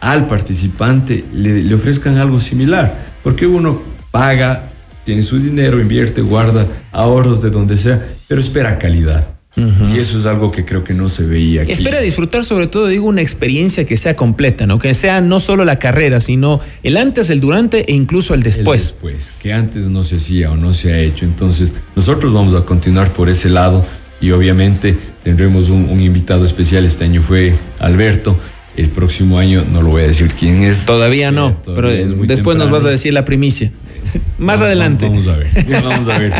al 0.00 0.26
participante 0.26 1.24
le, 1.34 1.62
le 1.62 1.74
ofrezcan 1.74 2.16
algo 2.16 2.40
similar. 2.40 2.98
Porque 3.22 3.46
uno 3.46 3.82
paga 4.10 4.69
tiene 5.10 5.24
su 5.24 5.40
dinero, 5.40 5.80
invierte, 5.80 6.20
guarda 6.20 6.68
ahorros 6.92 7.42
de 7.42 7.50
donde 7.50 7.76
sea, 7.76 8.00
pero 8.28 8.40
espera 8.40 8.78
calidad. 8.78 9.34
Y 9.56 9.98
eso 9.98 10.16
es 10.16 10.24
algo 10.24 10.52
que 10.52 10.64
creo 10.64 10.84
que 10.84 10.94
no 10.94 11.08
se 11.08 11.24
veía 11.24 11.62
aquí. 11.62 11.72
Espera 11.72 11.98
disfrutar 11.98 12.44
sobre 12.44 12.68
todo, 12.68 12.86
digo, 12.86 13.08
una 13.08 13.22
experiencia 13.22 13.84
que 13.84 13.96
sea 13.96 14.14
completa, 14.14 14.68
¿no? 14.68 14.78
Que 14.78 14.94
sea 14.94 15.20
no 15.20 15.40
solo 15.40 15.64
la 15.64 15.80
carrera, 15.80 16.20
sino 16.20 16.60
el 16.84 16.96
antes, 16.96 17.28
el 17.28 17.40
durante 17.40 17.90
e 17.90 17.96
incluso 17.96 18.34
el 18.34 18.44
después. 18.44 18.82
El 18.82 18.86
después, 18.92 19.32
que 19.42 19.52
antes 19.52 19.86
no 19.86 20.04
se 20.04 20.14
hacía 20.14 20.52
o 20.52 20.56
no 20.56 20.72
se 20.72 20.92
ha 20.92 21.00
hecho. 21.00 21.24
Entonces, 21.24 21.74
nosotros 21.96 22.32
vamos 22.32 22.54
a 22.54 22.64
continuar 22.64 23.12
por 23.12 23.28
ese 23.28 23.48
lado 23.48 23.84
y 24.20 24.30
obviamente 24.30 24.96
tendremos 25.24 25.70
un, 25.70 26.00
invitado 26.00 26.44
especial. 26.44 26.84
Este 26.84 27.02
año 27.02 27.20
fue 27.20 27.52
Alberto. 27.80 28.38
El 28.76 28.88
próximo 28.88 29.38
año 29.38 29.64
no 29.70 29.82
lo 29.82 29.90
voy 29.90 30.02
a 30.02 30.06
decir 30.06 30.32
quién 30.38 30.62
es. 30.62 30.86
Todavía 30.86 31.32
no, 31.32 31.60
pero 31.62 31.90
después 31.90 32.56
nos 32.56 32.70
vas 32.70 32.84
a 32.84 32.90
decir 32.90 33.12
la 33.12 33.24
primicia. 33.24 33.72
Más 34.38 34.60
adelante. 34.60 35.06
Vamos 35.06 35.28
a 35.28 35.36
ver, 35.36 35.48
vamos 35.82 36.08
a 36.08 36.18
ver. 36.18 36.32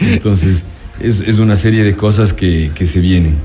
Entonces, 0.00 0.64
es, 1.00 1.38
una 1.38 1.56
serie 1.56 1.84
de 1.84 1.94
cosas 1.94 2.32
que, 2.32 2.70
se 2.74 3.00
vienen. 3.00 3.36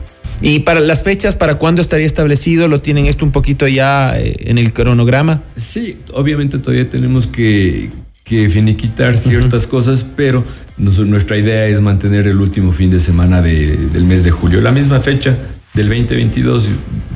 ¿Y 0.41 0.59
para 0.59 0.79
las 0.79 1.03
fechas, 1.03 1.35
para 1.35 1.55
cuándo 1.55 1.81
estaría 1.81 2.05
establecido? 2.05 2.67
¿Lo 2.67 2.79
tienen 2.79 3.05
esto 3.05 3.23
un 3.23 3.31
poquito 3.31 3.67
ya 3.67 4.13
eh, 4.17 4.35
en 4.41 4.57
el 4.57 4.73
cronograma? 4.73 5.43
Sí, 5.55 5.99
obviamente 6.13 6.57
todavía 6.59 6.89
tenemos 6.89 7.27
que, 7.27 7.91
que 8.23 8.49
finiquitar 8.49 9.15
ciertas 9.17 9.67
cosas, 9.67 10.05
pero 10.15 10.43
nuestra 10.77 11.37
idea 11.37 11.67
es 11.67 11.81
mantener 11.81 12.27
el 12.27 12.39
último 12.39 12.71
fin 12.71 12.89
de 12.89 12.99
semana 12.99 13.41
del 13.41 14.05
mes 14.05 14.23
de 14.23 14.31
julio. 14.31 14.59
La 14.59 14.71
misma 14.71 14.99
fecha 14.99 15.37
del 15.73 15.89
2022 15.89 16.69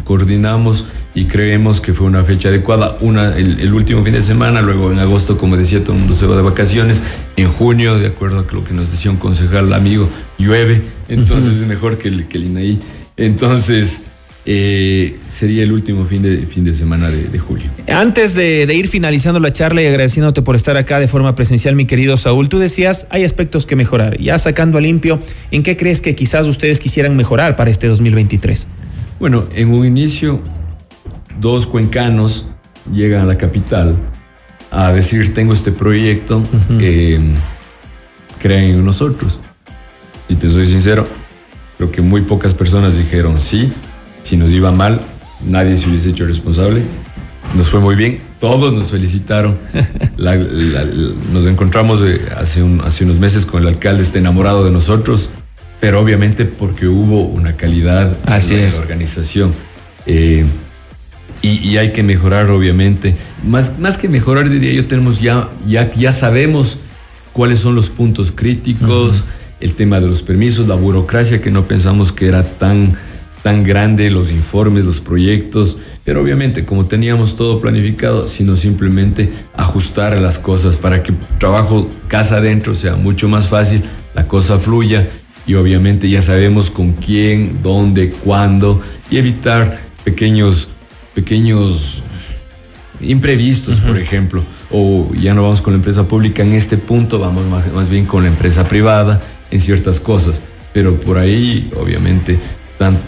coordinamos 0.03 0.85
y 1.13 1.25
creemos 1.25 1.81
que 1.81 1.93
fue 1.93 2.07
una 2.07 2.23
fecha 2.23 2.49
adecuada. 2.49 2.97
Una, 3.01 3.35
el, 3.35 3.73
último 3.73 4.03
fin 4.03 4.13
de 4.13 4.21
semana, 4.21 4.61
luego 4.61 4.91
en 4.91 4.99
agosto, 4.99 5.37
como 5.37 5.57
decía, 5.57 5.83
todo 5.83 5.93
el 5.93 5.99
mundo 5.99 6.15
se 6.15 6.25
va 6.25 6.35
de 6.35 6.41
vacaciones. 6.41 7.03
En 7.35 7.49
junio, 7.49 7.97
de 7.97 8.07
acuerdo 8.07 8.39
a 8.39 8.53
lo 8.53 8.63
que 8.63 8.73
nos 8.73 8.91
decía 8.91 9.11
un 9.11 9.17
concejal 9.17 9.73
amigo, 9.73 10.09
llueve, 10.37 10.81
entonces 11.07 11.57
es 11.57 11.65
mejor 11.65 11.97
que 11.97 12.07
el, 12.07 12.27
que 12.27 12.37
el 12.37 12.45
INAI. 12.45 12.79
Entonces, 13.17 14.01
eh, 14.49 15.19
sería 15.27 15.61
el 15.63 15.73
último 15.73 16.05
fin 16.05 16.21
de, 16.21 16.45
fin 16.45 16.63
de 16.63 16.73
semana 16.73 17.09
de, 17.09 17.37
julio. 17.37 17.69
Antes 17.89 18.33
de, 18.33 18.73
ir 18.73 18.87
finalizando 18.87 19.41
la 19.41 19.51
charla 19.51 19.81
y 19.81 19.87
agradeciéndote 19.87 20.41
por 20.41 20.55
estar 20.55 20.77
acá 20.77 21.01
de 21.01 21.09
forma 21.09 21.35
presencial, 21.35 21.75
mi 21.75 21.83
querido 21.83 22.15
Saúl, 22.15 22.47
tú 22.47 22.57
decías, 22.57 23.07
hay 23.09 23.25
aspectos 23.25 23.65
que 23.65 23.75
mejorar. 23.75 24.17
Ya 24.21 24.39
sacando 24.39 24.77
a 24.77 24.81
limpio, 24.81 25.19
¿en 25.51 25.63
qué 25.63 25.75
crees 25.75 25.99
que 25.99 26.15
quizás 26.15 26.47
ustedes 26.47 26.79
quisieran 26.79 27.17
mejorar 27.17 27.57
para 27.57 27.69
este 27.69 27.87
2023? 27.87 28.67
Bueno, 29.19 29.43
en 29.53 29.73
un 29.73 29.85
inicio, 29.85 30.39
dos 31.41 31.67
cuencanos 31.67 32.45
llegan 32.89 33.23
a 33.23 33.25
la 33.25 33.37
capital 33.37 33.97
a 34.71 34.93
decir, 34.93 35.33
tengo 35.33 35.51
este 35.51 35.73
proyecto, 35.73 36.41
eh, 36.79 37.19
creen 38.39 38.75
en 38.75 38.85
nosotros. 38.85 39.41
Y 40.29 40.35
te 40.35 40.47
soy 40.47 40.65
sincero, 40.67 41.05
creo 41.75 41.91
que 41.91 42.01
muy 42.01 42.21
pocas 42.21 42.53
personas 42.53 42.95
dijeron 42.95 43.41
sí 43.41 43.73
si 44.27 44.35
nos 44.35 44.51
iba 44.51 44.73
mal, 44.73 44.99
nadie 45.45 45.77
se 45.77 45.87
hubiese 45.87 46.09
hecho 46.09 46.25
responsable. 46.25 46.81
Nos 47.55 47.69
fue 47.69 47.79
muy 47.79 47.95
bien, 47.95 48.19
todos 48.41 48.73
nos 48.73 48.91
felicitaron. 48.91 49.57
nos 50.17 51.45
encontramos 51.45 52.01
eh, 52.01 52.19
hace, 52.35 52.61
hace 52.83 53.05
unos 53.05 53.19
meses 53.19 53.45
con 53.45 53.61
el 53.61 53.69
alcalde, 53.69 54.03
está 54.03 54.19
enamorado 54.19 54.65
de 54.65 54.71
nosotros, 54.71 55.29
pero 55.79 56.01
obviamente 56.01 56.43
porque 56.43 56.87
hubo 56.87 57.23
una 57.23 57.55
calidad 57.55 58.17
Así 58.25 58.55
en 58.55 58.69
la 58.69 58.75
organización. 58.75 59.53
Eh, 60.05 60.43
y, 61.41 61.77
hay 61.77 61.93
que 61.93 62.03
mejorar, 62.03 62.49
obviamente. 62.49 63.15
Más, 63.45 63.79
más 63.79 63.95
que 63.95 64.09
mejorar, 64.09 64.49
diría 64.49 64.73
yo, 64.73 64.87
tenemos 64.87 65.21
ya, 65.21 65.49
ya, 65.65 65.89
ya 65.93 66.11
sabemos 66.11 66.79
cuáles 67.31 67.59
son 67.59 67.75
los 67.75 67.89
puntos 67.89 68.33
críticos, 68.35 69.23
el 69.61 69.73
tema 69.73 70.01
de 70.01 70.07
los 70.07 70.21
permisos, 70.21 70.67
la 70.67 70.75
burocracia 70.75 71.41
que 71.41 71.49
no 71.49 71.65
pensamos 71.65 72.11
que 72.11 72.27
era 72.27 72.43
tan 72.43 72.97
tan 73.43 73.63
grande, 73.63 74.09
los 74.11 74.31
informes, 74.31 74.83
los 74.83 74.99
proyectos, 74.99 75.77
pero 76.03 76.21
obviamente 76.21 76.65
como 76.65 76.85
teníamos 76.85 77.35
todo 77.35 77.59
planificado, 77.59 78.27
sino 78.27 78.55
simplemente 78.55 79.31
ajustar 79.55 80.17
las 80.17 80.37
cosas 80.37 80.75
para 80.75 81.03
que 81.03 81.13
trabajo 81.39 81.89
casa 82.07 82.37
adentro 82.37 82.75
sea 82.75 82.95
mucho 82.95 83.29
más 83.29 83.47
fácil, 83.47 83.83
la 84.13 84.27
cosa 84.27 84.59
fluya 84.59 85.07
y 85.45 85.53
obviamente 85.53 86.09
ya 86.09 86.21
sabemos 86.21 86.69
con 86.69 86.93
quién, 86.93 87.59
dónde, 87.63 88.09
cuándo 88.09 88.81
y 89.09 89.17
evitar 89.17 89.79
pequeños, 90.03 90.67
pequeños 91.15 92.03
imprevistos, 92.99 93.79
por 93.79 93.97
ejemplo, 93.97 94.43
o 94.71 95.11
ya 95.13 95.33
no 95.33 95.43
vamos 95.43 95.61
con 95.61 95.73
la 95.73 95.77
empresa 95.77 96.07
pública 96.07 96.43
en 96.43 96.53
este 96.53 96.77
punto, 96.77 97.19
vamos 97.19 97.45
más, 97.45 97.71
más 97.71 97.89
bien 97.89 98.05
con 98.05 98.23
la 98.23 98.29
empresa 98.29 98.67
privada 98.67 99.21
en 99.51 99.61
ciertas 99.61 99.99
cosas, 99.99 100.41
pero 100.73 100.99
por 100.99 101.17
ahí 101.17 101.71
obviamente 101.79 102.39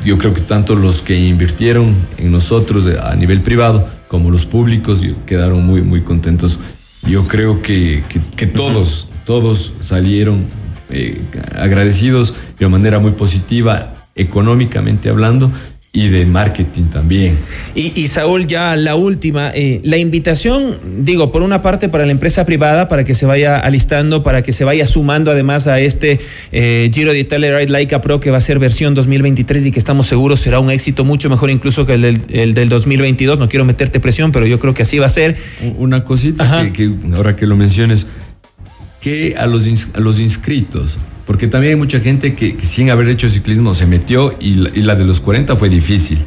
yo 0.03 0.17
creo 0.17 0.33
que 0.33 0.41
tanto 0.41 0.75
los 0.75 1.01
que 1.01 1.17
invirtieron 1.17 1.95
en 2.17 2.31
nosotros 2.31 2.87
a 2.87 3.15
nivel 3.15 3.41
privado 3.41 3.87
como 4.07 4.31
los 4.31 4.45
públicos 4.45 5.01
quedaron 5.25 5.65
muy, 5.65 5.81
muy 5.81 6.01
contentos. 6.01 6.59
Yo 7.07 7.27
creo 7.27 7.61
que, 7.61 8.03
que, 8.35 8.47
todos, 8.47 9.07
todos 9.25 9.73
salieron 9.79 10.47
eh, 10.89 11.21
agradecidos 11.55 12.33
de 12.57 12.67
manera 12.67 12.99
muy 12.99 13.11
positiva, 13.11 13.95
económicamente 14.15 15.09
hablando, 15.09 15.51
y 15.91 16.09
de 16.09 16.25
marketing 16.25 16.83
también. 16.83 17.39
Y, 17.73 18.07
Saúl, 18.09 18.45
ya 18.45 18.75
la 18.75 18.95
última, 18.95 19.51
eh, 19.55 19.81
la 19.83 19.97
invitación, 19.97 20.77
digo, 20.99 21.31
por 21.31 21.41
una 21.41 21.63
parte 21.63 21.89
para 21.89 22.05
la 22.05 22.11
empresa 22.11 22.45
privada, 22.45 22.87
para 22.87 23.03
que 23.03 23.15
se 23.15 23.25
vaya 23.25 23.57
alistando, 23.57 24.21
para 24.21 24.43
que 24.43 24.51
se 24.51 24.63
vaya 24.65 24.85
sumando 24.85 25.31
además 25.31 25.65
a 25.65 25.79
este 25.79 26.19
eh, 26.51 26.91
Giro 26.93 27.11
de 27.11 27.19
Italia 27.19 27.57
Ride 27.57 27.71
Laika 27.71 28.01
Pro 28.01 28.19
que 28.19 28.29
va 28.29 28.37
a 28.37 28.41
ser 28.41 28.59
versión 28.59 28.93
2023 28.93 29.65
y 29.65 29.71
que 29.71 29.79
estamos 29.79 30.05
seguros 30.07 30.41
será 30.41 30.59
un 30.59 30.69
éxito 30.69 31.03
mucho 31.05 31.29
mejor 31.29 31.49
incluso 31.49 31.87
que 31.87 31.93
el 31.93 32.53
del, 32.53 32.69
2022. 32.69 33.39
No 33.39 33.49
quiero 33.49 33.65
meterte 33.65 33.99
presión, 33.99 34.31
pero 34.31 34.45
yo 34.45 34.59
creo 34.59 34.75
que 34.75 34.83
así 34.83 34.99
va 34.99 35.07
a 35.07 35.09
ser. 35.09 35.37
Una 35.77 36.03
cosita 36.03 36.71
que, 36.71 36.93
ahora 37.15 37.35
que 37.35 37.47
lo 37.47 37.55
menciones, 37.55 38.05
que 39.01 39.35
a 39.37 39.47
los, 39.47 39.67
a 39.93 39.99
los 39.99 40.19
inscritos, 40.19 40.99
porque 41.29 41.47
también 41.47 41.73
hay 41.73 41.75
mucha 41.75 41.99
gente 41.99 42.33
que, 42.33 42.57
sin 42.59 42.89
haber 42.89 43.07
hecho 43.07 43.29
ciclismo 43.29 43.75
se 43.75 43.85
metió 43.85 44.35
y 44.39 44.55
la, 44.55 44.95
de 44.95 45.05
los 45.05 45.21
40 45.21 45.55
fue 45.55 45.69
difícil. 45.69 46.17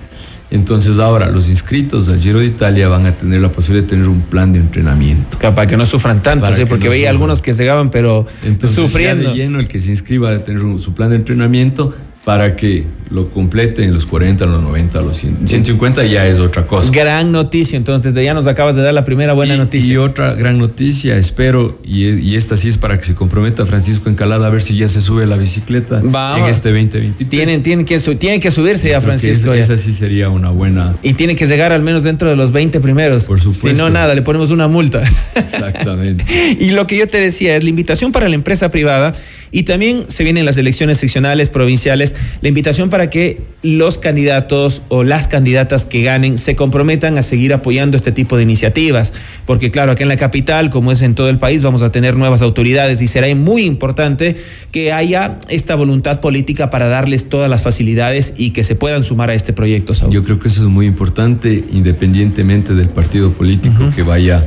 Entonces 0.48 1.00
ahora 1.00 1.28
los 1.28 1.48
inscritos 1.48 2.08
al 2.08 2.20
Giro 2.20 2.38
de 2.38 2.44
Italia 2.46 2.86
van 2.86 3.06
a 3.06 3.16
tener 3.16 3.40
la 3.40 3.50
posibilidad 3.50 3.82
de 3.82 3.88
tener 3.96 4.08
un 4.08 4.20
plan 4.20 4.52
de 4.52 4.60
entrenamiento. 4.60 5.38
Para 5.40 5.66
que 5.66 5.76
no 5.76 5.86
sufran 5.86 6.22
tanto, 6.22 6.46
porque 6.68 6.88
veía 6.88 7.10
algunos 7.10 7.42
que 7.42 7.52
llegaban 7.52 7.90
pero 7.90 8.28
Entonces, 8.44 8.76
sufriendo. 8.76 9.30
de 9.30 9.34
lleno 9.34 9.58
el 9.58 9.66
que 9.66 9.80
se 9.80 9.90
inscriba 9.90 10.30
a 10.30 10.38
tener 10.38 10.62
su 10.78 10.94
plan 10.94 11.10
de 11.10 11.16
entrenamiento 11.16 11.92
para 12.24 12.54
que 12.54 12.86
lo 13.12 13.28
complete 13.28 13.84
en 13.84 13.92
los 13.92 14.06
40, 14.06 14.46
los 14.46 14.62
90, 14.62 15.00
los 15.02 15.18
150 15.18 16.04
ya 16.06 16.26
es 16.26 16.38
otra 16.38 16.66
cosa. 16.66 16.90
Gran 16.90 17.30
noticia, 17.30 17.76
entonces 17.76 18.14
ya 18.14 18.32
nos 18.32 18.46
acabas 18.46 18.74
de 18.74 18.82
dar 18.82 18.94
la 18.94 19.04
primera 19.04 19.34
buena 19.34 19.56
noticia. 19.56 19.92
Y 19.92 19.96
otra 19.98 20.34
gran 20.34 20.58
noticia, 20.58 21.16
espero, 21.16 21.78
y, 21.84 22.34
esta 22.34 22.56
sí 22.56 22.68
es 22.68 22.78
para 22.78 22.98
que 22.98 23.04
se 23.04 23.14
comprometa 23.14 23.66
Francisco 23.66 24.08
Encalada 24.08 24.46
a 24.46 24.50
ver 24.50 24.62
si 24.62 24.76
ya 24.76 24.88
se 24.88 25.02
sube 25.02 25.26
la 25.26 25.36
bicicleta 25.36 26.00
en 26.00 26.44
este 26.46 26.70
2023. 26.70 27.28
Tienen, 27.28 27.62
tienen, 27.62 27.84
que, 27.84 27.98
tienen 27.98 28.40
que 28.40 28.50
subirse 28.50 28.88
ya, 28.88 29.00
Francisco. 29.00 29.52
Esa, 29.52 29.76
sí 29.76 29.92
sería 29.92 30.30
una 30.30 30.50
buena. 30.50 30.96
Y 31.02 31.12
tiene 31.12 31.36
que 31.36 31.46
llegar 31.46 31.72
al 31.72 31.82
menos 31.82 32.04
dentro 32.04 32.30
de 32.30 32.36
los 32.36 32.50
20 32.52 32.80
primeros. 32.80 33.24
Por 33.24 33.38
supuesto. 33.38 33.68
Si 33.68 33.74
no, 33.74 33.90
nada, 33.90 34.14
le 34.14 34.22
ponemos 34.22 34.50
una 34.50 34.68
multa. 34.68 35.02
Exactamente. 35.34 36.24
y 36.58 36.70
lo 36.70 36.86
que 36.86 36.96
yo 36.96 37.08
te 37.08 37.18
decía 37.18 37.56
es 37.56 37.62
la 37.62 37.68
invitación 37.68 38.10
para 38.10 38.28
la 38.28 38.34
empresa 38.34 38.70
privada 38.70 39.14
y 39.52 39.64
también 39.64 40.06
se 40.08 40.24
vienen 40.24 40.46
las 40.46 40.58
elecciones 40.58 40.98
seccionales, 40.98 41.50
provinciales, 41.50 42.14
la 42.40 42.48
invitación 42.48 42.90
para 42.90 43.01
que 43.10 43.42
los 43.62 43.98
candidatos 43.98 44.82
o 44.88 45.04
las 45.04 45.28
candidatas 45.28 45.86
que 45.86 46.02
ganen 46.02 46.36
se 46.36 46.56
comprometan 46.56 47.16
a 47.16 47.22
seguir 47.22 47.52
apoyando 47.52 47.96
este 47.96 48.10
tipo 48.10 48.36
de 48.36 48.42
iniciativas, 48.42 49.12
porque 49.46 49.70
claro, 49.70 49.92
aquí 49.92 50.02
en 50.02 50.08
la 50.08 50.16
capital, 50.16 50.70
como 50.70 50.90
es 50.90 51.02
en 51.02 51.14
todo 51.14 51.28
el 51.28 51.38
país, 51.38 51.62
vamos 51.62 51.82
a 51.82 51.92
tener 51.92 52.16
nuevas 52.16 52.42
autoridades 52.42 53.00
y 53.00 53.06
será 53.06 53.32
muy 53.34 53.64
importante 53.64 54.36
que 54.72 54.92
haya 54.92 55.38
esta 55.48 55.74
voluntad 55.74 56.20
política 56.20 56.70
para 56.70 56.88
darles 56.88 57.28
todas 57.28 57.48
las 57.48 57.62
facilidades 57.62 58.34
y 58.36 58.50
que 58.50 58.64
se 58.64 58.74
puedan 58.74 59.04
sumar 59.04 59.30
a 59.30 59.34
este 59.34 59.52
proyecto. 59.52 59.92
Yo 60.10 60.22
creo 60.22 60.38
que 60.38 60.48
eso 60.48 60.62
es 60.62 60.68
muy 60.68 60.86
importante, 60.86 61.64
independientemente 61.72 62.74
del 62.74 62.88
partido 62.88 63.32
político 63.32 63.90
que 63.94 64.02
vaya 64.02 64.44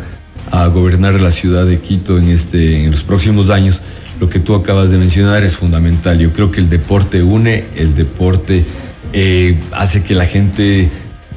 a 0.51 0.67
gobernar 0.67 1.19
la 1.19 1.31
ciudad 1.31 1.65
de 1.65 1.79
Quito 1.79 2.17
en, 2.17 2.29
este, 2.29 2.83
en 2.83 2.91
los 2.91 3.03
próximos 3.03 3.49
años 3.49 3.81
lo 4.19 4.29
que 4.29 4.39
tú 4.39 4.55
acabas 4.55 4.91
de 4.91 4.97
mencionar 4.97 5.43
es 5.43 5.57
fundamental. 5.57 6.17
Yo 6.19 6.31
creo 6.31 6.51
que 6.51 6.61
el 6.61 6.69
deporte 6.69 7.21
une, 7.23 7.65
el 7.75 7.95
deporte 7.95 8.65
eh, 9.13 9.57
hace 9.71 10.03
que 10.03 10.15
la 10.15 10.25
gente 10.25 10.89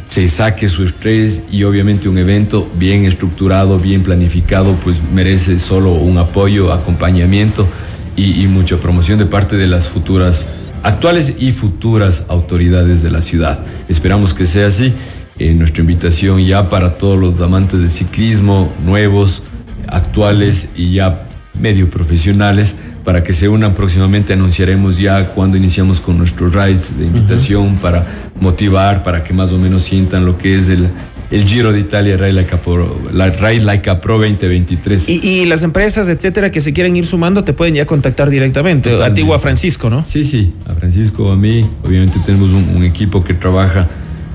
se 0.08 0.28
saque 0.28 0.68
su 0.68 0.84
estrés 0.84 1.42
y 1.50 1.64
obviamente 1.64 2.08
un 2.08 2.18
evento 2.18 2.70
bien 2.78 3.04
estructurado, 3.04 3.78
bien 3.78 4.02
planificado, 4.02 4.74
pues 4.82 5.02
merece 5.12 5.58
solo 5.58 5.92
un 5.92 6.18
apoyo, 6.18 6.72
acompañamiento 6.72 7.68
y, 8.16 8.46
mucha 8.48 8.78
promoción 8.78 9.18
de 9.18 9.26
parte 9.26 9.56
de 9.56 9.68
las 9.68 9.88
futuras, 9.88 10.44
actuales 10.82 11.34
y 11.38 11.52
futuras 11.52 12.24
autoridades 12.28 13.00
de 13.02 13.12
la 13.12 13.22
ciudad. 13.22 13.60
Esperamos 13.88 14.34
que 14.34 14.44
sea 14.44 14.66
así. 14.66 14.92
Eh, 15.38 15.54
nuestra 15.54 15.82
invitación 15.82 16.44
ya 16.44 16.66
para 16.66 16.98
todos 16.98 17.16
los 17.16 17.40
amantes 17.40 17.80
de 17.80 17.90
ciclismo, 17.90 18.72
nuevos, 18.84 19.42
actuales 19.86 20.66
y 20.74 20.94
ya 20.94 21.27
medio 21.61 21.88
profesionales 21.90 22.77
para 23.05 23.23
que 23.23 23.33
se 23.33 23.49
unan 23.49 23.75
próximamente. 23.75 24.33
Anunciaremos 24.33 24.99
ya 24.99 25.29
cuando 25.31 25.57
iniciamos 25.57 26.01
con 26.01 26.18
nuestros 26.18 26.55
rides 26.55 26.97
de 26.99 27.07
invitación 27.07 27.77
para 27.77 28.07
motivar, 28.40 29.03
para 29.03 29.25
que 29.25 29.33
más 29.33 29.53
o 29.53 29.59
menos 29.59 29.83
sientan 29.83 30.25
lo 30.27 30.37
que 30.38 30.57
es 30.57 30.68
el, 30.68 30.88
el 31.31 31.44
Giro 31.44 31.73
de 31.73 31.81
Italia 31.81 32.16
Ride 32.16 32.33
Like 32.33 32.55
a 32.55 32.61
Pro, 32.61 33.01
la 33.12 33.33
Pro 34.01 34.18
2023. 34.18 35.09
Y, 35.09 35.47
las 35.47 35.62
empresas, 35.62 36.09
etcétera, 36.09 36.51
que 36.51 36.61
se 36.61 36.73
quieren 36.73 36.97
ir 36.97 37.07
sumando, 37.07 37.44
te 37.44 37.53
pueden 37.53 37.75
ya 37.75 37.87
contactar 37.87 38.31
directamente. 38.31 39.03
Antiguo 39.03 39.35
a 39.35 39.38
Francisco, 39.38 39.90
¿no? 39.90 40.05
Sí, 40.05 40.25
sí, 40.25 40.55
a 40.66 40.75
Francisco, 40.75 41.31
a 41.31 41.37
mí. 41.37 41.66
Obviamente 41.85 42.18
tenemos 42.25 42.53
un 42.53 42.83
equipo 42.85 43.25
que 43.25 43.35
trabaja 43.35 43.88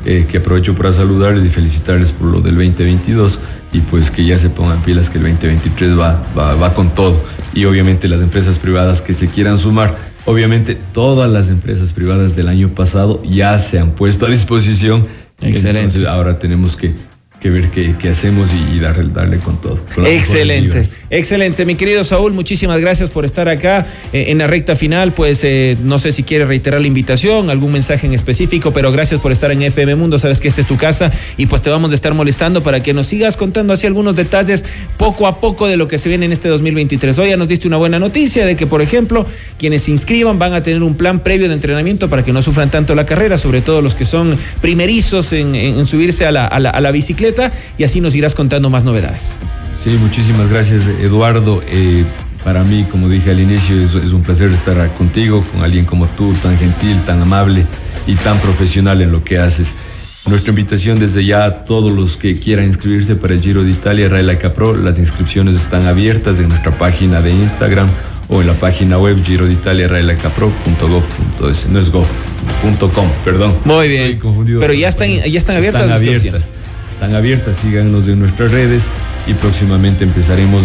eh, 0.06 0.26
que 0.30 0.38
aprovecho 0.38 0.76
para 0.76 0.92
saludarles 0.94 1.46
y 1.46 1.50
felicitarles 1.50 2.12
por 2.12 2.28
lo 2.28 2.42
del 2.42 2.56
2022 2.56 3.40
y 3.72 3.80
pues 3.80 4.12
que 4.12 4.26
ya 4.26 4.38
se 4.38 4.50
pongan 4.50 4.82
pilas 4.82 5.10
que 5.10 5.18
el 5.18 5.24
2023 5.24 5.98
va, 5.98 6.26
va, 6.38 6.56
va 6.56 6.74
con 6.74 6.94
todo. 6.94 7.24
Y 7.54 7.66
obviamente 7.66 8.08
las 8.08 8.22
empresas 8.22 8.58
privadas 8.60 9.02
que 9.02 9.14
se 9.14 9.28
quieran 9.28 9.58
sumar, 9.58 9.96
obviamente 10.26 10.76
todas 10.76 11.30
las 11.32 11.50
empresas 11.50 11.94
privadas 11.94 12.36
del 12.36 12.48
año 12.48 12.74
pasado 12.74 13.22
ya 13.24 13.58
se 13.58 13.80
han 13.80 13.92
puesto 13.92 14.26
a 14.26 14.30
disposición. 14.30 15.08
Excelente. 15.42 15.80
Entonces 15.80 16.06
ahora 16.06 16.40
tenemos 16.40 16.76
que 16.76 16.94
que 17.44 17.50
ver 17.50 17.70
qué, 17.72 18.08
hacemos 18.08 18.52
y, 18.54 18.80
darle, 18.80 19.12
darle, 19.12 19.38
con 19.38 19.60
todo. 19.60 19.78
excelente, 20.06 20.82
excelente. 21.18 21.66
Mi 21.66 21.76
querido 21.76 22.04
Saúl, 22.04 22.34
muchísimas 22.34 22.82
gracias 22.82 23.10
por 23.10 23.24
estar 23.24 23.48
acá 23.48 23.86
eh, 24.12 24.26
en 24.28 24.40
la 24.40 24.48
recta 24.48 24.76
final. 24.76 25.14
Pues 25.14 25.44
eh, 25.44 25.78
no 25.82 26.00
sé 26.00 26.12
si 26.12 26.24
quiere 26.24 26.46
reiterar 26.46 26.82
la 26.82 26.88
invitación, 26.88 27.50
algún 27.50 27.72
mensaje 27.72 28.08
en 28.08 28.14
específico, 28.14 28.72
pero 28.72 28.92
gracias 28.92 29.22
por 29.22 29.32
estar 29.32 29.52
en 29.52 29.62
FM 29.62 29.96
Mundo. 29.96 30.20
Sabes 30.20 30.40
que 30.40 30.48
esta 30.48 30.62
es 30.62 30.68
tu 30.68 30.76
casa 30.76 31.12
y 31.38 31.46
pues 31.46 31.62
te 31.62 31.70
vamos 31.70 31.92
a 31.92 31.96
estar 31.96 32.14
molestando 32.14 32.64
para 32.64 32.82
que 32.82 32.94
nos 32.94 33.08
sigas 33.08 33.38
contando 33.38 33.74
así 33.74 33.88
algunos 33.88 34.16
detalles 34.16 34.66
poco 34.98 35.28
a 35.28 35.40
poco 35.40 35.68
de 35.68 35.78
lo 35.78 35.88
que 35.88 35.98
se 35.98 36.10
viene 36.10 36.26
en 36.26 36.34
este 36.34 36.50
2023. 36.50 37.18
Hoy 37.20 37.30
ya 37.30 37.38
nos 37.38 37.48
diste 37.48 37.68
una 37.68 37.78
buena 37.78 38.00
noticia 38.00 38.46
de 38.46 38.56
que, 38.56 38.68
por 38.68 38.82
ejemplo, 38.82 39.26
quienes 39.58 39.84
se 39.84 39.92
inscriban 39.92 40.40
van 40.40 40.54
a 40.54 40.62
tener 40.62 40.84
un 40.84 40.96
plan 40.96 41.22
previo 41.22 41.48
de 41.48 41.54
entrenamiento 41.54 42.10
para 42.10 42.24
que 42.24 42.34
no 42.34 42.42
sufran 42.42 42.72
tanto 42.72 42.96
la 42.96 43.06
carrera, 43.06 43.38
sobre 43.38 43.62
todo 43.62 43.82
los 43.82 43.96
que 43.96 44.06
son 44.06 44.38
primerizos 44.62 45.32
en, 45.34 45.86
subirse 45.86 46.26
a 46.26 46.32
la 46.32 46.92
bicicleta 46.92 47.52
y 47.78 47.84
así 47.84 48.02
nos 48.02 48.16
irás 48.16 48.36
contando 48.36 48.70
más 48.70 48.84
novedades. 48.84 49.34
Sí, 49.74 49.90
muchísimas 49.92 50.50
gracias 50.50 50.84
Eduardo. 51.02 51.62
Eh, 51.68 52.06
para 52.44 52.64
mí, 52.64 52.86
como 52.90 53.08
dije 53.08 53.32
al 53.32 53.40
inicio, 53.40 53.82
es, 53.82 53.96
un 53.96 54.22
placer 54.22 54.52
estar 54.52 54.94
contigo, 54.96 55.44
con 55.52 55.64
alguien 55.64 55.86
como 55.86 56.08
tú, 56.08 56.34
tan 56.42 56.58
gentil, 56.58 57.02
tan 57.02 57.22
amable 57.22 57.66
y 58.06 58.16
tan 58.16 58.38
profesional 58.40 59.02
en 59.02 59.12
lo 59.12 59.24
que 59.24 59.38
haces. 59.38 59.74
Nuestra 60.26 60.52
invitación 60.52 61.00
desde 61.00 61.26
ya 61.26 61.46
a 61.46 61.64
todos 61.64 61.92
los 61.92 62.18
que 62.18 62.36
quieran 62.36 62.66
inscribirse 62.66 63.16
para 63.16 63.34
el 63.34 63.42
Giro 63.42 63.64
de 63.64 63.72
Italia, 63.72 64.10
Raila 64.10 64.38
Capro, 64.38 64.76
las 64.76 65.00
inscripciones 65.00 65.56
están 65.56 65.86
abiertas 65.86 66.40
en 66.40 66.48
nuestra 66.50 66.78
página 66.78 67.22
de 67.22 67.32
Instagram 67.32 67.90
o 68.30 68.42
en 68.42 68.48
la 68.48 68.54
página 68.54 68.98
web 68.98 69.22
giro 69.24 69.46
de 69.46 69.54
Italia, 69.54 69.88
no 69.88 71.80
es 71.80 71.90
gov.com, 71.90 73.08
perdón. 73.24 73.56
Muy 73.66 73.88
bien. 73.90 74.20
Pero 74.60 74.74
ya 74.74 74.88
están, 74.88 75.10
ya 75.10 75.38
están 75.38 75.58
abiertas. 75.58 75.82
Están 75.82 75.92
abiertas 75.92 76.50
están 77.04 77.18
abiertas, 77.18 77.58
síganos 77.58 78.08
en 78.08 78.20
nuestras 78.20 78.54
redes 78.54 78.88
y 79.28 79.34
próximamente 79.34 80.06
empezaremos 80.06 80.64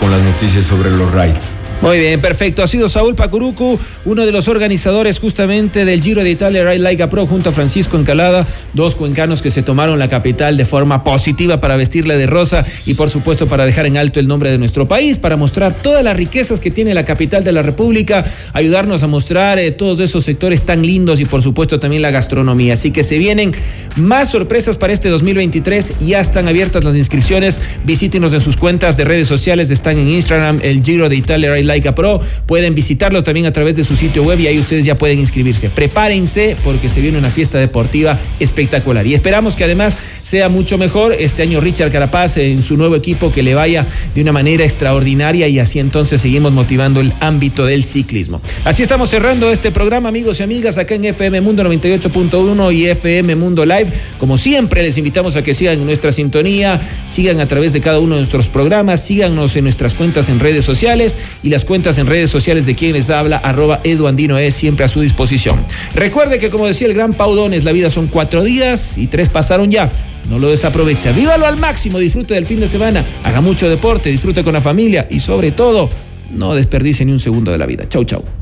con 0.00 0.10
las 0.10 0.20
noticias 0.24 0.64
sobre 0.64 0.90
los 0.90 1.08
rides. 1.12 1.57
Muy 1.80 2.00
bien, 2.00 2.20
perfecto. 2.20 2.64
Ha 2.64 2.66
sido 2.66 2.88
Saúl 2.88 3.14
Pacurucu, 3.14 3.78
uno 4.04 4.26
de 4.26 4.32
los 4.32 4.48
organizadores 4.48 5.20
justamente 5.20 5.84
del 5.84 6.02
Giro 6.02 6.24
de 6.24 6.30
Italia 6.30 6.64
Ride 6.64 6.80
Like 6.80 7.06
Pro 7.06 7.24
junto 7.24 7.50
a 7.50 7.52
Francisco 7.52 7.96
Encalada, 7.96 8.48
dos 8.74 8.96
cuencanos 8.96 9.42
que 9.42 9.52
se 9.52 9.62
tomaron 9.62 9.96
la 10.00 10.08
capital 10.08 10.56
de 10.56 10.64
forma 10.64 11.04
positiva 11.04 11.60
para 11.60 11.76
vestirla 11.76 12.16
de 12.16 12.26
rosa 12.26 12.66
y 12.84 12.94
por 12.94 13.10
supuesto 13.10 13.46
para 13.46 13.64
dejar 13.64 13.86
en 13.86 13.96
alto 13.96 14.18
el 14.18 14.26
nombre 14.26 14.50
de 14.50 14.58
nuestro 14.58 14.88
país, 14.88 15.18
para 15.18 15.36
mostrar 15.36 15.72
todas 15.80 16.02
las 16.02 16.16
riquezas 16.16 16.58
que 16.58 16.72
tiene 16.72 16.94
la 16.94 17.04
capital 17.04 17.44
de 17.44 17.52
la 17.52 17.62
República, 17.62 18.24
ayudarnos 18.54 19.04
a 19.04 19.06
mostrar 19.06 19.60
eh, 19.60 19.70
todos 19.70 20.00
esos 20.00 20.24
sectores 20.24 20.62
tan 20.62 20.82
lindos 20.82 21.20
y 21.20 21.26
por 21.26 21.42
supuesto 21.42 21.78
también 21.78 22.02
la 22.02 22.10
gastronomía. 22.10 22.74
Así 22.74 22.90
que 22.90 23.04
se 23.04 23.18
vienen 23.18 23.52
más 23.94 24.32
sorpresas 24.32 24.78
para 24.78 24.92
este 24.92 25.10
2023, 25.10 26.00
ya 26.00 26.18
están 26.18 26.48
abiertas 26.48 26.82
las 26.82 26.96
inscripciones, 26.96 27.60
visítenos 27.84 28.32
en 28.32 28.40
sus 28.40 28.56
cuentas 28.56 28.96
de 28.96 29.04
redes 29.04 29.28
sociales, 29.28 29.70
están 29.70 29.96
en 29.96 30.08
Instagram, 30.08 30.58
el 30.64 30.82
Giro 30.82 31.08
de 31.08 31.14
Italia 31.14 31.54
Ride 31.54 31.67
Laika 31.68 31.94
Pro. 31.94 32.20
Pueden 32.46 32.74
visitarlo 32.74 33.22
también 33.22 33.46
a 33.46 33.52
través 33.52 33.76
de 33.76 33.84
su 33.84 33.94
sitio 33.94 34.24
web 34.24 34.40
y 34.40 34.48
ahí 34.48 34.58
ustedes 34.58 34.84
ya 34.84 34.98
pueden 34.98 35.20
inscribirse. 35.20 35.70
Prepárense 35.70 36.56
porque 36.64 36.88
se 36.88 37.00
viene 37.00 37.18
una 37.18 37.30
fiesta 37.30 37.58
deportiva 37.58 38.18
espectacular. 38.40 39.06
Y 39.06 39.14
esperamos 39.14 39.54
que 39.54 39.64
además 39.64 39.96
sea 40.22 40.48
mucho 40.48 40.76
mejor 40.76 41.14
este 41.18 41.42
año 41.42 41.60
Richard 41.60 41.92
Carapaz 41.92 42.36
en 42.36 42.62
su 42.62 42.76
nuevo 42.76 42.96
equipo 42.96 43.32
que 43.32 43.42
le 43.42 43.54
vaya 43.54 43.86
de 44.14 44.20
una 44.20 44.32
manera 44.32 44.64
extraordinaria 44.64 45.48
y 45.48 45.58
así 45.58 45.78
entonces 45.78 46.20
seguimos 46.20 46.52
motivando 46.52 47.00
el 47.00 47.12
ámbito 47.20 47.64
del 47.64 47.84
ciclismo. 47.84 48.40
Así 48.64 48.82
estamos 48.82 49.10
cerrando 49.10 49.50
este 49.50 49.70
programa, 49.70 50.08
amigos 50.08 50.40
y 50.40 50.42
amigas, 50.42 50.78
acá 50.78 50.94
en 50.94 51.04
FM 51.04 51.40
Mundo 51.40 51.62
98.1 51.64 52.74
y 52.74 52.86
FM 52.86 53.36
Mundo 53.36 53.64
Live. 53.64 53.88
Como 54.18 54.38
siempre, 54.38 54.82
les 54.82 54.98
invitamos 54.98 55.36
a 55.36 55.42
que 55.42 55.54
sigan 55.54 55.84
nuestra 55.84 56.12
sintonía, 56.12 56.80
sigan 57.06 57.40
a 57.40 57.48
través 57.48 57.72
de 57.72 57.80
cada 57.80 57.98
uno 58.00 58.14
de 58.14 58.20
nuestros 58.20 58.48
programas, 58.48 59.04
síganos 59.04 59.56
en 59.56 59.64
nuestras 59.64 59.94
cuentas 59.94 60.28
en 60.28 60.40
redes 60.40 60.64
sociales 60.64 61.16
y 61.42 61.50
cuentas 61.64 61.98
en 61.98 62.06
redes 62.06 62.30
sociales 62.30 62.66
de 62.66 62.74
quien 62.74 62.92
les 62.92 63.10
habla, 63.10 63.38
arroba 63.38 63.80
Eduandino 63.84 64.38
es 64.38 64.54
siempre 64.54 64.84
a 64.84 64.88
su 64.88 65.00
disposición. 65.00 65.58
Recuerde 65.94 66.38
que 66.38 66.50
como 66.50 66.66
decía 66.66 66.86
el 66.86 66.94
gran 66.94 67.14
Paudones, 67.14 67.64
la 67.64 67.72
vida 67.72 67.90
son 67.90 68.06
cuatro 68.08 68.44
días 68.44 68.98
y 68.98 69.06
tres 69.06 69.28
pasaron 69.28 69.70
ya. 69.70 69.90
No 70.28 70.38
lo 70.38 70.50
desaprovecha. 70.50 71.12
Vívalo 71.12 71.46
al 71.46 71.58
máximo, 71.58 71.98
disfrute 71.98 72.34
del 72.34 72.46
fin 72.46 72.60
de 72.60 72.68
semana, 72.68 73.04
haga 73.24 73.40
mucho 73.40 73.68
deporte, 73.68 74.10
disfrute 74.10 74.44
con 74.44 74.52
la 74.52 74.60
familia 74.60 75.06
y 75.10 75.20
sobre 75.20 75.52
todo, 75.52 75.88
no 76.30 76.54
desperdicie 76.54 77.06
ni 77.06 77.12
un 77.12 77.18
segundo 77.18 77.50
de 77.50 77.58
la 77.58 77.66
vida. 77.66 77.88
Chau, 77.88 78.04
chau. 78.04 78.37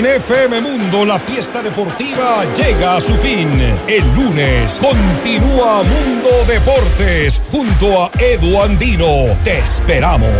En 0.00 0.06
FM 0.06 0.62
Mundo 0.62 1.04
la 1.04 1.18
fiesta 1.18 1.62
deportiva 1.62 2.46
llega 2.54 2.96
a 2.96 3.02
su 3.02 3.12
fin. 3.18 3.50
El 3.86 4.02
lunes 4.14 4.78
continúa 4.80 5.82
Mundo 5.82 6.30
Deportes 6.48 7.42
junto 7.52 8.04
a 8.04 8.10
Edu 8.18 8.62
Andino. 8.62 9.36
Te 9.44 9.58
esperamos. 9.58 10.30